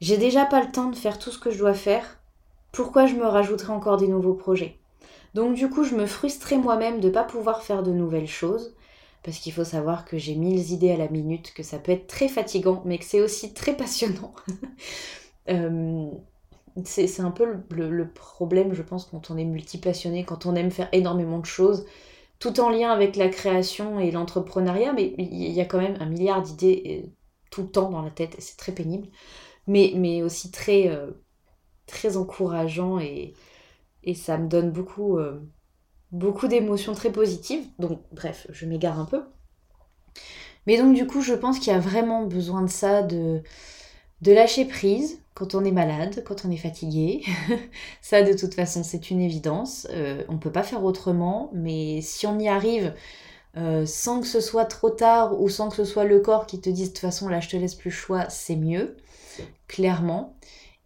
j'ai 0.00 0.18
déjà 0.18 0.46
pas 0.46 0.62
le 0.62 0.70
temps 0.70 0.88
de 0.88 0.96
faire 0.96 1.18
tout 1.18 1.30
ce 1.30 1.38
que 1.38 1.50
je 1.50 1.58
dois 1.58 1.74
faire 1.74 2.17
pourquoi 2.72 3.06
je 3.06 3.14
me 3.14 3.26
rajouterais 3.26 3.72
encore 3.72 3.96
des 3.96 4.08
nouveaux 4.08 4.34
projets 4.34 4.76
Donc 5.34 5.54
du 5.54 5.68
coup, 5.68 5.84
je 5.84 5.94
me 5.94 6.06
frustrais 6.06 6.58
moi-même 6.58 7.00
de 7.00 7.08
ne 7.08 7.12
pas 7.12 7.24
pouvoir 7.24 7.62
faire 7.62 7.82
de 7.82 7.92
nouvelles 7.92 8.28
choses, 8.28 8.74
parce 9.22 9.38
qu'il 9.38 9.52
faut 9.52 9.64
savoir 9.64 10.04
que 10.04 10.18
j'ai 10.18 10.34
mille 10.34 10.70
idées 10.72 10.92
à 10.92 10.96
la 10.96 11.08
minute, 11.08 11.52
que 11.54 11.62
ça 11.62 11.78
peut 11.78 11.92
être 11.92 12.06
très 12.06 12.28
fatigant, 12.28 12.82
mais 12.84 12.98
que 12.98 13.04
c'est 13.04 13.20
aussi 13.20 13.52
très 13.54 13.76
passionnant. 13.76 14.34
Euh, 15.50 16.10
c'est 16.84 17.20
un 17.20 17.30
peu 17.30 17.46
le, 17.70 18.08
problème, 18.10 18.74
je 18.74 18.82
pense, 18.82 19.06
quand 19.06 19.30
on 19.30 19.38
est 19.38 19.44
multipassionné, 19.44 20.24
quand 20.24 20.44
on 20.44 20.54
aime 20.54 20.70
faire 20.70 20.90
énormément 20.92 21.38
de 21.38 21.46
choses, 21.46 21.86
tout 22.38 22.60
en 22.60 22.68
lien 22.68 22.90
avec 22.90 23.16
la 23.16 23.28
création 23.28 23.98
et 23.98 24.10
l'entrepreneuriat, 24.10 24.92
mais 24.92 25.14
il 25.18 25.52
y 25.52 25.60
a 25.62 25.64
quand 25.64 25.78
même 25.78 25.96
un 26.00 26.06
milliard 26.06 26.42
d'idées 26.42 27.02
euh, 27.06 27.08
tout 27.50 27.62
le 27.62 27.68
temps 27.68 27.90
dans 27.90 28.02
la 28.02 28.10
tête, 28.10 28.34
et 28.38 28.42
c'est 28.42 28.58
très 28.58 28.72
pénible, 28.72 29.08
mais, 29.66 30.22
aussi 30.22 30.50
très... 30.50 30.88
Euh, 30.88 31.10
très 31.88 32.16
encourageant 32.16 32.98
et, 33.00 33.34
ça 34.14 34.38
me 34.38 34.48
donne 34.48 34.70
beaucoup, 34.70 35.18
euh, 35.18 35.38
beaucoup 36.12 36.48
d'émotions 36.48 36.94
très 36.94 37.10
positives. 37.12 37.66
Donc 37.78 38.00
bref, 38.12 38.46
je 38.50 38.64
m'égare 38.64 38.98
un 38.98 39.04
peu. 39.04 39.20
Mais 40.66 40.78
donc 40.78 40.94
du 40.94 41.06
coup, 41.06 41.20
je 41.20 41.34
pense 41.34 41.58
qu'il 41.58 41.72
y 41.72 41.76
a 41.76 41.80
vraiment 41.80 42.24
besoin 42.24 42.62
de 42.62 42.70
ça, 42.70 43.02
de, 43.02 43.42
de 44.22 44.32
lâcher 44.32 44.64
prise 44.64 45.20
quand 45.34 45.54
on 45.54 45.62
est 45.62 45.72
malade, 45.72 46.24
quand 46.24 46.46
on 46.46 46.50
est 46.50 46.56
fatigué. 46.56 47.22
ça, 48.00 48.22
de 48.22 48.32
toute 48.32 48.54
façon, 48.54 48.82
c'est 48.82 49.10
une 49.10 49.20
évidence. 49.20 49.86
Euh, 49.90 50.24
on 50.28 50.34
ne 50.34 50.38
peut 50.38 50.52
pas 50.52 50.62
faire 50.62 50.84
autrement, 50.84 51.50
mais 51.52 52.00
si 52.00 52.26
on 52.26 52.38
y 52.38 52.48
arrive 52.48 52.94
euh, 53.56 53.86
sans 53.86 54.20
que 54.20 54.26
ce 54.26 54.40
soit 54.40 54.66
trop 54.66 54.90
tard 54.90 55.40
ou 55.40 55.48
sans 55.48 55.68
que 55.68 55.76
ce 55.76 55.84
soit 55.84 56.04
le 56.04 56.20
corps 56.20 56.46
qui 56.46 56.60
te 56.60 56.70
dise 56.70 56.88
de 56.88 56.92
toute 56.92 57.00
façon 57.00 57.28
là 57.28 57.40
je 57.40 57.48
te 57.48 57.56
laisse 57.56 57.74
plus 57.74 57.90
choix, 57.90 58.28
c'est 58.28 58.56
mieux, 58.56 58.96
clairement 59.66 60.36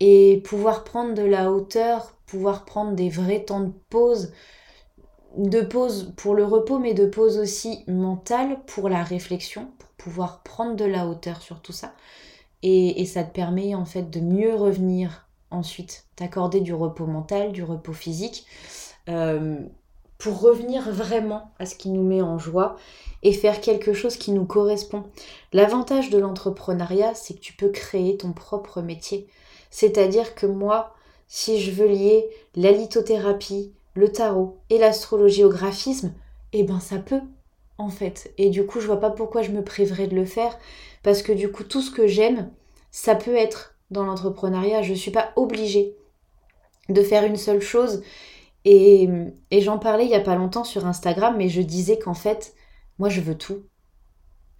et 0.05 0.43
pouvoir 0.45 0.83
prendre 0.83 1.15
de 1.15 1.23
la 1.23 1.53
hauteur, 1.53 2.17
pouvoir 2.27 2.65
prendre 2.65 2.97
des 2.97 3.09
vrais 3.09 3.45
temps 3.45 3.61
de 3.61 3.73
pause, 3.89 4.33
de 5.37 5.61
pause 5.61 6.13
pour 6.17 6.35
le 6.35 6.45
repos, 6.45 6.81
mais 6.81 6.93
de 6.93 7.07
pause 7.07 7.39
aussi 7.39 7.85
mentale 7.87 8.59
pour 8.67 8.89
la 8.89 9.05
réflexion, 9.05 9.71
pour 9.79 9.89
pouvoir 9.91 10.43
prendre 10.43 10.75
de 10.75 10.85
la 10.85 11.07
hauteur 11.07 11.41
sur 11.41 11.63
tout 11.63 11.71
ça. 11.71 11.95
Et, 12.65 13.07
ça 13.07 13.23
te 13.23 13.33
permet 13.33 13.77
en 13.77 13.85
fait 13.85 14.11
de 14.11 14.19
mieux 14.19 14.57
revenir 14.57 15.29
ensuite, 15.53 16.07
t'accorder 16.17 16.61
du 16.61 16.75
repos 16.75 17.07
mental, 17.07 17.53
du 17.53 17.63
repos 17.63 17.93
physique, 17.93 18.45
euh, 19.09 19.61
pour 20.19 20.41
revenir 20.41 20.91
vraiment 20.91 21.53
à 21.61 21.67
ce 21.67 21.77
qui 21.77 21.91
nous 21.91 22.03
met 22.03 22.23
en 22.23 22.41
joie 22.41 22.75
et 23.23 23.33
faire 23.33 23.61
quelque 23.61 23.93
chose 23.93 24.17
qui 24.17 24.33
nous 24.33 24.47
correspond. 24.47 25.05
L'avantage 25.53 26.11
de 26.11 26.19
l'entrepreneuriat, 26.19 27.15
c'est 27.15 27.35
que 27.35 27.41
tu 27.41 27.53
peux 27.53 27.69
créer 27.69 28.17
ton 28.17 28.33
propre 28.33 28.83
métier. 28.83 29.29
C'est-à-dire 29.73 30.35
que 30.35 30.47
moi, 30.47 30.95
si 31.27 31.59
je 31.59 31.71
veux 31.71 31.87
lier 31.89 32.29
la 32.55 32.71
lithothérapie, 32.73 33.73
le 33.95 34.13
tarot 34.13 34.59
et 34.69 34.77
l'astrologie 34.79 35.45
au 35.45 35.49
graphisme, 35.49 36.13
eh 36.53 36.63
ben 36.63 36.79
ça 36.79 36.99
peut, 36.99 37.23
en 37.79 37.89
fait. 37.89 38.33
Et 38.37 38.51
du 38.51 38.67
coup, 38.67 38.81
je 38.81 38.87
vois 38.87 39.01
pas 39.01 39.11
pourquoi 39.11 39.41
je 39.41 39.51
me 39.51 39.65
priverais 39.65 40.09
de 40.09 40.15
le 40.15 40.27
faire, 40.27 40.59
parce 41.03 41.23
que 41.23 41.33
du 41.33 41.51
coup, 41.51 41.65
tout 41.65 41.81
ce 41.81 41.91
que 41.91 42.07
j'aime, 42.07 42.53
ça 42.91 43.15
peut 43.15 43.35
être 43.35 43.75
dans 43.91 44.05
l'entrepreneuriat. 44.05 44.83
Je 44.83 44.93
suis 44.93 45.11
pas 45.11 45.33
obligée 45.37 45.97
de 46.91 47.03
faire 47.03 47.25
une 47.25 47.37
seule 47.37 47.63
chose. 47.63 48.03
Et, 48.67 49.09
et 49.51 49.63
j'en 49.63 49.79
parlais 49.79 50.05
il 50.05 50.11
y 50.11 50.15
a 50.15 50.21
pas 50.21 50.37
longtemps 50.37 50.65
sur 50.65 50.87
Instagram, 50.87 51.35
mais 51.39 51.49
je 51.49 51.63
disais 51.63 51.99
qu'en 51.99 52.15
fait, 52.15 52.55
moi, 52.99 53.09
je 53.09 53.23
veux 53.23 53.39
tout. 53.39 53.63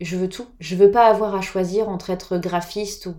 Je 0.01 0.17
veux 0.17 0.31
tout. 0.31 0.47
Je 0.59 0.75
veux 0.75 0.91
pas 0.91 1.07
avoir 1.07 1.35
à 1.35 1.43
choisir 1.43 1.91
entre 1.91 2.09
être 2.09 2.39
graphiste 2.39 3.07
ou, 3.07 3.15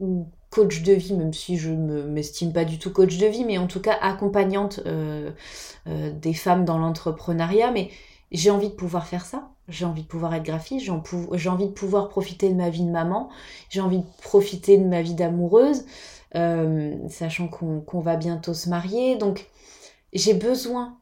ou 0.00 0.28
coach 0.50 0.82
de 0.82 0.92
vie, 0.92 1.14
même 1.14 1.32
si 1.32 1.56
je 1.56 1.70
ne 1.70 2.02
m'estime 2.02 2.52
pas 2.52 2.64
du 2.64 2.78
tout 2.78 2.92
coach 2.92 3.16
de 3.18 3.26
vie, 3.26 3.44
mais 3.44 3.58
en 3.58 3.66
tout 3.66 3.80
cas 3.80 3.96
accompagnante 4.00 4.80
euh, 4.86 5.30
euh, 5.86 6.10
des 6.12 6.34
femmes 6.34 6.64
dans 6.64 6.78
l'entrepreneuriat. 6.78 7.70
Mais 7.70 7.90
j'ai 8.32 8.50
envie 8.50 8.68
de 8.68 8.74
pouvoir 8.74 9.06
faire 9.06 9.24
ça. 9.24 9.50
J'ai 9.68 9.84
envie 9.84 10.02
de 10.02 10.08
pouvoir 10.08 10.34
être 10.34 10.42
graphiste, 10.42 10.84
j'ai 11.34 11.48
envie 11.48 11.66
de 11.66 11.72
pouvoir 11.72 12.08
profiter 12.08 12.48
de 12.50 12.56
ma 12.56 12.70
vie 12.70 12.82
de 12.82 12.90
maman, 12.90 13.30
j'ai 13.68 13.80
envie 13.80 13.98
de 13.98 14.06
profiter 14.20 14.76
de 14.78 14.84
ma 14.84 15.00
vie 15.00 15.14
d'amoureuse, 15.14 15.84
euh, 16.34 16.96
sachant 17.08 17.46
qu'on 17.46 18.00
va 18.00 18.16
bientôt 18.16 18.52
se 18.52 18.68
marier. 18.68 19.16
Donc 19.16 19.46
j'ai 20.12 20.34
besoin 20.34 20.98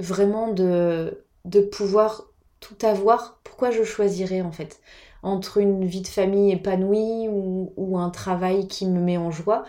vraiment 0.00 0.52
de, 0.52 1.24
de 1.44 1.60
pouvoir 1.60 2.24
tout 2.60 2.76
avoir. 2.82 3.38
Pourquoi 3.44 3.70
je 3.70 3.84
choisirais 3.84 4.40
en 4.40 4.50
fait? 4.52 4.80
Entre 5.22 5.58
une 5.58 5.84
vie 5.84 6.02
de 6.02 6.08
famille 6.08 6.52
épanouie 6.52 7.28
ou, 7.28 7.98
un 7.98 8.10
travail 8.10 8.68
qui 8.68 8.86
me 8.86 9.00
met 9.00 9.16
en 9.16 9.30
joie. 9.30 9.64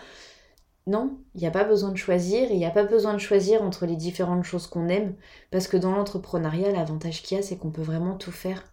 Non, 0.86 1.18
il 1.34 1.40
n'y 1.40 1.46
a 1.46 1.50
pas 1.50 1.64
besoin 1.64 1.90
de 1.90 1.96
choisir 1.96 2.50
et 2.50 2.54
il 2.54 2.58
n'y 2.58 2.66
a 2.66 2.70
pas 2.70 2.84
besoin 2.84 3.12
de 3.14 3.18
choisir 3.18 3.62
entre 3.62 3.86
les 3.86 3.96
différentes 3.96 4.44
choses 4.44 4.66
qu'on 4.66 4.88
aime 4.88 5.14
parce 5.50 5.68
que 5.68 5.76
dans 5.76 5.92
l'entrepreneuriat, 5.92 6.72
l'avantage 6.72 7.22
qu'il 7.22 7.36
y 7.36 7.40
a, 7.40 7.42
c'est 7.42 7.56
qu'on 7.56 7.70
peut 7.70 7.82
vraiment 7.82 8.16
tout 8.16 8.32
faire. 8.32 8.64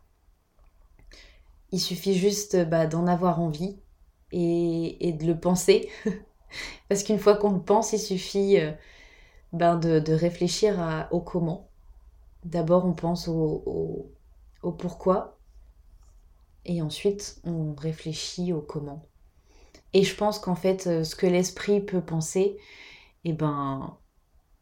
Il 1.71 1.79
suffit 1.79 2.15
juste 2.15 2.57
bah, 2.69 2.87
d'en 2.87 3.07
avoir 3.07 3.41
envie 3.41 3.77
et, 4.31 5.13
de 5.19 5.25
le 5.25 5.39
penser. 5.39 5.89
parce 6.89 7.03
qu'une 7.03 7.19
fois 7.19 7.35
qu'on 7.35 7.51
le 7.51 7.61
pense, 7.61 7.93
il 7.93 7.99
suffit 7.99 8.57
ben, 9.53 9.77
de, 9.77 10.13
réfléchir 10.13 11.07
au 11.11 11.19
comment. 11.19 11.69
D'abord, 12.45 12.85
on 12.85 12.93
pense 12.93 13.27
au 13.27 14.13
pourquoi 14.77 15.36
et 16.67 16.81
ensuite 16.81 17.39
on 17.43 17.73
réfléchit 17.73 18.53
au 18.53 18.61
comment. 18.61 19.03
Et 19.93 20.03
je 20.03 20.15
pense 20.15 20.39
qu'en 20.39 20.55
fait, 20.55 20.87
euh, 20.87 21.03
ce 21.03 21.15
que 21.15 21.25
l'esprit 21.25 21.79
peut 21.79 22.01
penser, 22.01 22.57
et 23.23 23.31
eh 23.31 23.33
ben 23.33 23.97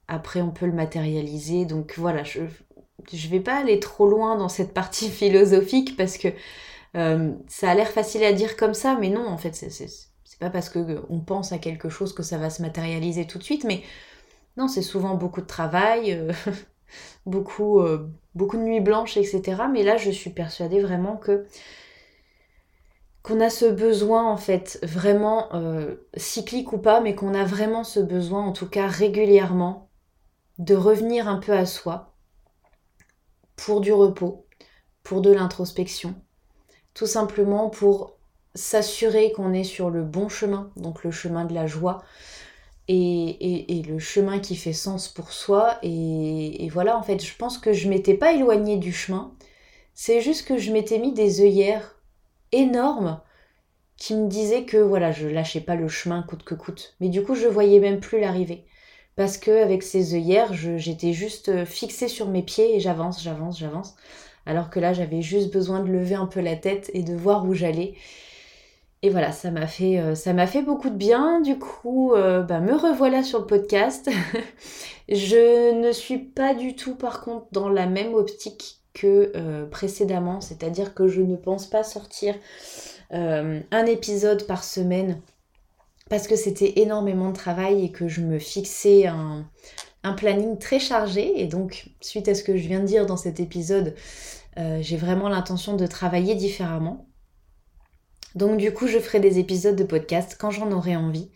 après 0.08 0.42
on 0.42 0.52
peut 0.52 0.66
le 0.66 0.74
matérialiser. 0.74 1.66
Donc 1.66 1.96
voilà, 1.98 2.24
je 2.24 2.42
ne 2.42 3.30
vais 3.30 3.40
pas 3.40 3.58
aller 3.58 3.80
trop 3.80 4.08
loin 4.08 4.38
dans 4.38 4.50
cette 4.50 4.74
partie 4.74 5.10
philosophique 5.10 5.98
parce 5.98 6.18
que 6.18 6.30
euh, 6.96 7.34
ça 7.48 7.72
a 7.72 7.76
l'air 7.76 7.90
facile 7.90 8.24
à 8.24 8.34
dire 8.34 8.56
comme 8.56 8.74
ça, 8.74 8.98
mais 9.00 9.10
non, 9.10 9.28
en 9.28 9.38
fait, 9.38 9.54
c'est 9.56 10.40
pas 10.40 10.50
parce 10.50 10.70
qu'on 10.70 11.20
pense 11.20 11.52
à 11.52 11.58
quelque 11.58 11.90
chose 11.90 12.14
que 12.14 12.24
ça 12.24 12.38
va 12.38 12.50
se 12.50 12.62
matérialiser 12.62 13.28
tout 13.28 13.38
de 13.38 13.44
suite, 13.44 13.66
mais 13.66 13.84
non, 14.58 14.68
c'est 14.68 14.82
souvent 14.82 15.16
beaucoup 15.16 15.42
de 15.42 15.48
travail, 15.48 16.14
euh, 16.14 16.32
beaucoup, 17.26 17.82
beaucoup 18.36 18.58
de 18.58 18.62
nuits 18.62 18.80
blanches, 18.80 19.18
etc. 19.18 19.64
Mais 19.72 19.84
là, 19.84 19.98
je 19.98 20.12
suis 20.12 20.30
persuadée 20.30 20.80
vraiment 20.80 21.18
que 21.18 21.46
qu'on 23.26 23.42
a 23.42 23.50
ce 23.50 23.66
besoin 23.66 24.32
en 24.32 24.38
fait 24.38 24.78
vraiment 24.84 25.50
euh, 25.56 25.96
cyclique 26.16 26.74
ou 26.74 26.78
pas, 26.78 27.02
mais 27.02 27.16
qu'on 27.16 27.34
a 27.34 27.44
vraiment 27.44 27.84
ce 27.84 28.00
besoin 28.00 28.46
en 28.46 28.52
tout 28.52 28.70
cas 28.70 28.86
régulièrement 28.86 29.90
de 30.60 30.76
revenir 30.76 31.28
un 31.28 31.38
peu 31.38 31.54
à 31.54 31.66
soi 31.66 32.14
pour 33.56 33.82
du 33.82 33.92
repos, 33.92 34.46
pour 35.02 35.22
de 35.22 35.32
l'introspection, 35.32 36.14
tout 36.94 37.08
simplement 37.08 37.72
pour 37.72 38.16
s'assurer 38.54 39.32
qu'on 39.32 39.54
est 39.54 39.64
sur 39.64 39.90
le 39.90 40.04
bon 40.04 40.30
chemin, 40.30 40.72
donc 40.78 41.04
le 41.04 41.10
chemin 41.10 41.46
de 41.46 41.56
la 41.56 41.66
joie 41.66 42.04
et, 42.88 43.82
le 43.88 43.98
chemin 43.98 44.38
qui 44.38 44.56
fait 44.56 44.72
sens 44.72 45.08
pour 45.08 45.32
soi. 45.32 45.80
Et, 45.82 46.64
et 46.64 46.70
voilà, 46.70 46.96
en 46.96 47.02
fait, 47.02 47.26
je 47.26 47.36
pense 47.36 47.58
que 47.58 47.74
je 47.74 47.90
m'étais 47.90 48.14
pas 48.14 48.34
éloignée 48.34 48.78
du 48.78 48.94
chemin, 48.94 49.34
c'est 49.96 50.22
juste 50.22 50.48
que 50.48 50.60
je 50.60 50.72
m'étais 50.72 51.00
mis 51.00 51.12
des 51.12 51.42
œillères 51.42 51.96
énorme 52.52 53.22
qui 53.98 54.16
me 54.16 54.28
disait 54.28 54.64
que 54.66 54.78
voilà, 54.78 55.12
je 55.12 55.28
lâchais 55.28 55.62
pas 55.62 55.76
le 55.76 55.88
chemin 55.88 56.24
coûte 56.24 56.44
que 56.44 56.56
coûte. 56.56 56.96
Mais 57.00 57.10
du 57.10 57.24
coup, 57.24 57.36
je 57.36 57.48
voyais 57.48 57.80
même 57.80 58.00
plus 58.00 58.20
l'arrivée. 58.20 58.66
Parce 59.16 59.38
que 59.38 59.64
avec 59.64 59.84
ces 59.84 60.14
œillères, 60.14 60.54
j'étais 60.54 61.14
juste 61.14 61.50
euh, 61.50 61.66
fixée 61.66 62.10
sur 62.10 62.28
mes 62.28 62.44
pieds 62.44 62.76
et 62.76 62.80
j'avance, 62.82 63.24
j'avance, 63.24 63.58
j'avance. 63.58 63.96
Alors 64.46 64.70
que 64.70 64.80
là, 64.80 64.94
j'avais 64.94 65.22
juste 65.22 65.54
besoin 65.54 65.80
de 65.80 65.90
lever 65.90 66.16
un 66.16 66.26
peu 66.26 66.42
la 66.42 66.56
tête 66.58 66.92
et 66.94 67.02
de 67.04 67.16
voir 67.16 67.46
où 67.46 67.54
j'allais. 67.54 67.96
Et 69.02 69.10
voilà, 69.10 69.32
ça 69.32 69.52
m'a 69.52 69.68
fait, 69.68 70.00
euh, 70.00 70.16
ça 70.16 70.34
m'a 70.34 70.48
fait 70.48 70.62
beaucoup 70.62 70.90
de 70.90 70.96
bien. 70.96 71.40
Du 71.42 71.58
coup, 71.58 72.14
euh, 72.14 72.42
bah, 72.42 72.60
me 72.60 72.74
revoilà 72.74 73.24
sur 73.24 73.40
le 73.40 73.46
podcast. 73.46 74.10
je 75.10 75.74
ne 75.80 75.92
suis 75.94 76.18
pas 76.18 76.54
du 76.54 76.76
tout, 76.76 76.96
par 76.96 77.22
contre, 77.22 77.48
dans 77.52 77.70
la 77.70 77.86
même 77.86 78.14
optique 78.14 78.85
que 78.96 79.32
euh, 79.36 79.68
précédemment. 79.68 80.42
C'est-à-dire 80.42 80.96
que 80.96 81.08
je 81.08 81.22
ne 81.22 81.36
pense 81.36 81.68
pas 81.68 81.84
sortir 81.84 82.36
un 83.12 83.86
épisode 83.86 84.46
par 84.48 84.64
semaine 84.64 85.22
parce 86.10 86.28
que 86.28 86.36
c'était 86.36 86.80
énormément 86.82 87.30
de 87.30 87.36
travail 87.36 87.86
et 87.86 87.92
que 87.92 88.08
je 88.08 88.20
me 88.22 88.40
fixais 88.40 89.06
un, 89.06 89.48
un, 90.04 90.14
planning 90.14 90.58
très 90.58 90.80
chargé. 90.80 91.40
Et 91.40 91.46
donc, 91.46 91.90
suite 92.02 92.28
à 92.28 92.36
ce 92.36 92.44
que 92.44 92.58
je 92.58 92.68
viens 92.68 92.80
de 92.80 92.86
dire 92.86 93.06
dans 93.06 93.16
cet 93.16 93.40
épisode, 93.40 93.96
j'ai 94.58 94.98
vraiment 94.98 95.30
l'intention 95.30 95.76
de 95.78 95.86
travailler 95.86 96.36
différemment. 96.36 97.08
Donc 98.36 98.58
du 98.58 98.74
coup, 98.74 98.88
je 98.88 99.00
ferai 99.00 99.22
des 99.22 99.40
épisodes 99.40 99.76
de 99.76 99.84
podcast 99.86 100.36
quand 100.38 100.52
j'en 100.52 100.72
aurai 100.72 100.96
envie. 100.96 101.30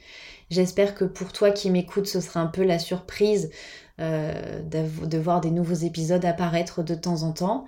J'espère 0.49 0.95
que 0.95 1.05
pour 1.05 1.31
toi 1.31 1.51
qui 1.51 1.69
m'écoutes, 1.69 2.07
ce 2.07 2.21
sera 2.21 2.39
un 2.39 2.47
peu 2.47 2.63
la 2.63 2.79
surprise 2.79 3.51
euh, 3.99 4.61
de 4.61 5.17
voir 5.17 5.41
des 5.41 5.51
nouveaux 5.51 5.73
épisodes 5.73 6.23
apparaître 6.25 6.83
de 6.83 6.95
temps 6.95 7.23
en 7.23 7.33
temps. 7.33 7.65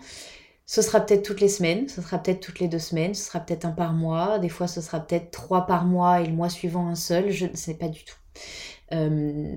Ce 0.65 0.82
sera 0.82 1.02
peut-être 1.02 1.24
toutes 1.24 1.41
les 1.41 1.50
semaines, 1.50 1.89
ce 1.89 2.02
sera 2.02 2.17
peut-être 2.17 2.39
toutes 2.39 2.60
les 2.60 2.70
deux 2.70 2.80
semaines, 2.80 3.13
ce 3.13 3.26
sera 3.26 3.41
peut-être 3.41 3.65
un 3.65 3.72
par 3.72 3.91
mois, 3.91 4.39
des 4.39 4.48
fois 4.48 4.67
ce 4.67 4.80
sera 4.80 5.02
peut-être 5.02 5.30
trois 5.30 5.65
par 5.65 5.84
mois 5.84 6.22
et 6.22 6.26
le 6.26 6.34
mois 6.34 6.50
suivant 6.50 6.88
un 6.88 6.96
seul, 6.96 7.30
je 7.30 7.46
ne 7.46 7.56
sais 7.56 7.74
pas 7.74 7.89
du 7.89 8.06
tout. 8.06 8.15
Euh, 8.94 9.54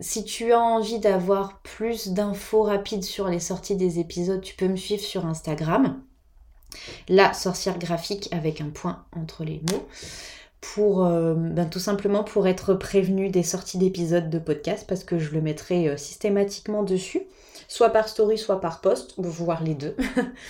si 0.00 0.24
tu 0.24 0.52
as 0.52 0.60
envie 0.60 1.00
d'avoir 1.00 1.60
plus 1.60 2.08
d'infos 2.08 2.62
rapides 2.62 3.04
sur 3.04 3.28
les 3.28 3.40
sorties 3.40 3.76
des 3.76 3.98
épisodes, 3.98 4.40
tu 4.40 4.56
peux 4.56 4.68
me 4.68 4.76
suivre 4.76 5.02
sur 5.02 5.26
Instagram 5.26 6.02
la 7.08 7.34
sorcière 7.34 7.78
graphique 7.78 8.28
avec 8.32 8.60
un 8.60 8.70
point 8.70 9.04
entre 9.12 9.44
les 9.44 9.60
mots 9.70 9.86
pour 10.72 11.04
euh, 11.04 11.34
ben, 11.34 11.68
tout 11.68 11.78
simplement 11.78 12.24
pour 12.24 12.46
être 12.46 12.74
prévenu 12.74 13.28
des 13.28 13.42
sorties 13.42 13.78
d'épisodes 13.78 14.30
de 14.30 14.38
podcast 14.38 14.86
parce 14.88 15.04
que 15.04 15.18
je 15.18 15.32
le 15.32 15.40
mettrai 15.40 15.88
euh, 15.88 15.96
systématiquement 15.96 16.82
dessus, 16.82 17.22
soit 17.68 17.90
par 17.90 18.08
story, 18.08 18.38
soit 18.38 18.60
par 18.60 18.80
post, 18.80 19.14
voir 19.18 19.62
les 19.62 19.74
deux. 19.74 19.96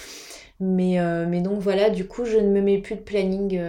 mais, 0.60 1.00
euh, 1.00 1.26
mais 1.28 1.40
donc 1.40 1.60
voilà, 1.60 1.90
du 1.90 2.06
coup 2.06 2.24
je 2.24 2.38
ne 2.38 2.48
me 2.48 2.60
mets 2.60 2.78
plus 2.78 2.96
de 2.96 3.00
planning. 3.00 3.60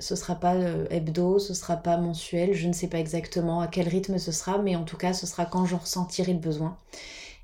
ce 0.00 0.16
sera 0.16 0.34
pas 0.34 0.56
hebdo, 0.90 1.38
ce 1.38 1.54
sera 1.54 1.76
pas 1.76 1.96
mensuel, 1.96 2.52
je 2.52 2.66
ne 2.66 2.72
sais 2.72 2.88
pas 2.88 2.98
exactement 2.98 3.60
à 3.60 3.68
quel 3.68 3.88
rythme 3.88 4.18
ce 4.18 4.32
sera, 4.32 4.58
mais 4.58 4.76
en 4.76 4.84
tout 4.84 4.96
cas 4.96 5.12
ce 5.12 5.26
sera 5.26 5.46
quand 5.46 5.66
j'en 5.66 5.78
ressentirai 5.78 6.32
le 6.32 6.40
besoin. 6.40 6.76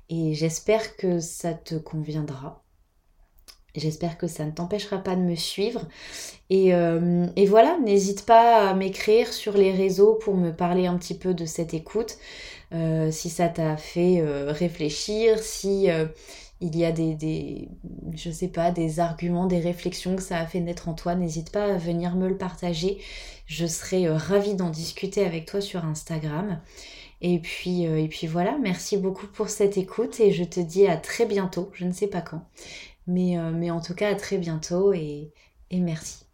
Et 0.09 0.33
j'espère 0.33 0.97
que 0.97 1.19
ça 1.21 1.53
te 1.53 1.75
conviendra. 1.75 2.61
J'espère 3.75 4.17
que 4.17 4.27
ça 4.27 4.43
ne 4.45 4.51
t'empêchera 4.51 4.97
pas 4.97 5.15
de 5.15 5.21
me 5.21 5.35
suivre. 5.35 5.87
Et, 6.49 6.73
euh, 6.73 7.27
voilà, 7.47 7.77
n'hésite 7.79 8.25
pas 8.25 8.69
à 8.69 8.73
m'écrire 8.73 9.31
sur 9.31 9.53
les 9.53 9.71
réseaux 9.71 10.15
pour 10.15 10.35
me 10.35 10.51
parler 10.51 10.87
un 10.87 10.97
petit 10.97 11.17
peu 11.17 11.33
de 11.33 11.45
cette 11.45 11.73
écoute. 11.73 12.17
Euh, 12.73 13.11
si 13.11 13.29
ça 13.29 13.47
t'a 13.47 13.77
fait 13.77 14.19
euh, 14.19 14.51
réfléchir, 14.51 15.39
si 15.39 15.87
il 16.63 16.77
y 16.77 16.85
a 16.85 16.91
des, 16.91 17.15
des, 17.15 17.69
je 18.13 18.29
sais 18.29 18.49
pas, 18.49 18.71
des 18.71 18.99
arguments, 18.99 19.45
des 19.47 19.59
réflexions 19.59 20.15
que 20.17 20.21
ça 20.21 20.37
a 20.37 20.45
fait 20.45 20.59
naître 20.59 20.89
en 20.89 20.93
toi, 20.93 21.15
n'hésite 21.15 21.51
pas 21.51 21.73
à 21.73 21.77
venir 21.77 22.15
me 22.15 22.27
le 22.27 22.37
partager. 22.37 22.99
Je 23.45 23.65
serai 23.65 24.09
ravie 24.09 24.55
d'en 24.55 24.69
discuter 24.69 25.25
avec 25.25 25.45
toi 25.45 25.61
sur 25.61 25.85
Instagram. 25.85 26.59
Et 27.23 27.37
puis, 27.39 27.83
et 27.83 28.07
puis 28.07 28.25
voilà, 28.25 28.57
merci 28.59 28.97
beaucoup 28.97 29.27
pour 29.27 29.49
cette 29.49 29.77
écoute 29.77 30.19
et 30.19 30.31
je 30.31 30.43
te 30.43 30.59
dis 30.59 30.87
à 30.87 30.97
très 30.97 31.27
bientôt, 31.27 31.69
je 31.73 31.85
ne 31.85 31.91
sais 31.91 32.07
pas 32.07 32.21
quand, 32.21 32.41
mais, 33.07 33.37
euh, 33.37 33.51
mais 33.51 33.71
en 33.71 33.81
tout 33.81 33.95
cas 33.95 34.09
à 34.09 34.15
très 34.15 34.37
bientôt 34.37 34.93
et 34.93 35.31
merci. 35.71 36.25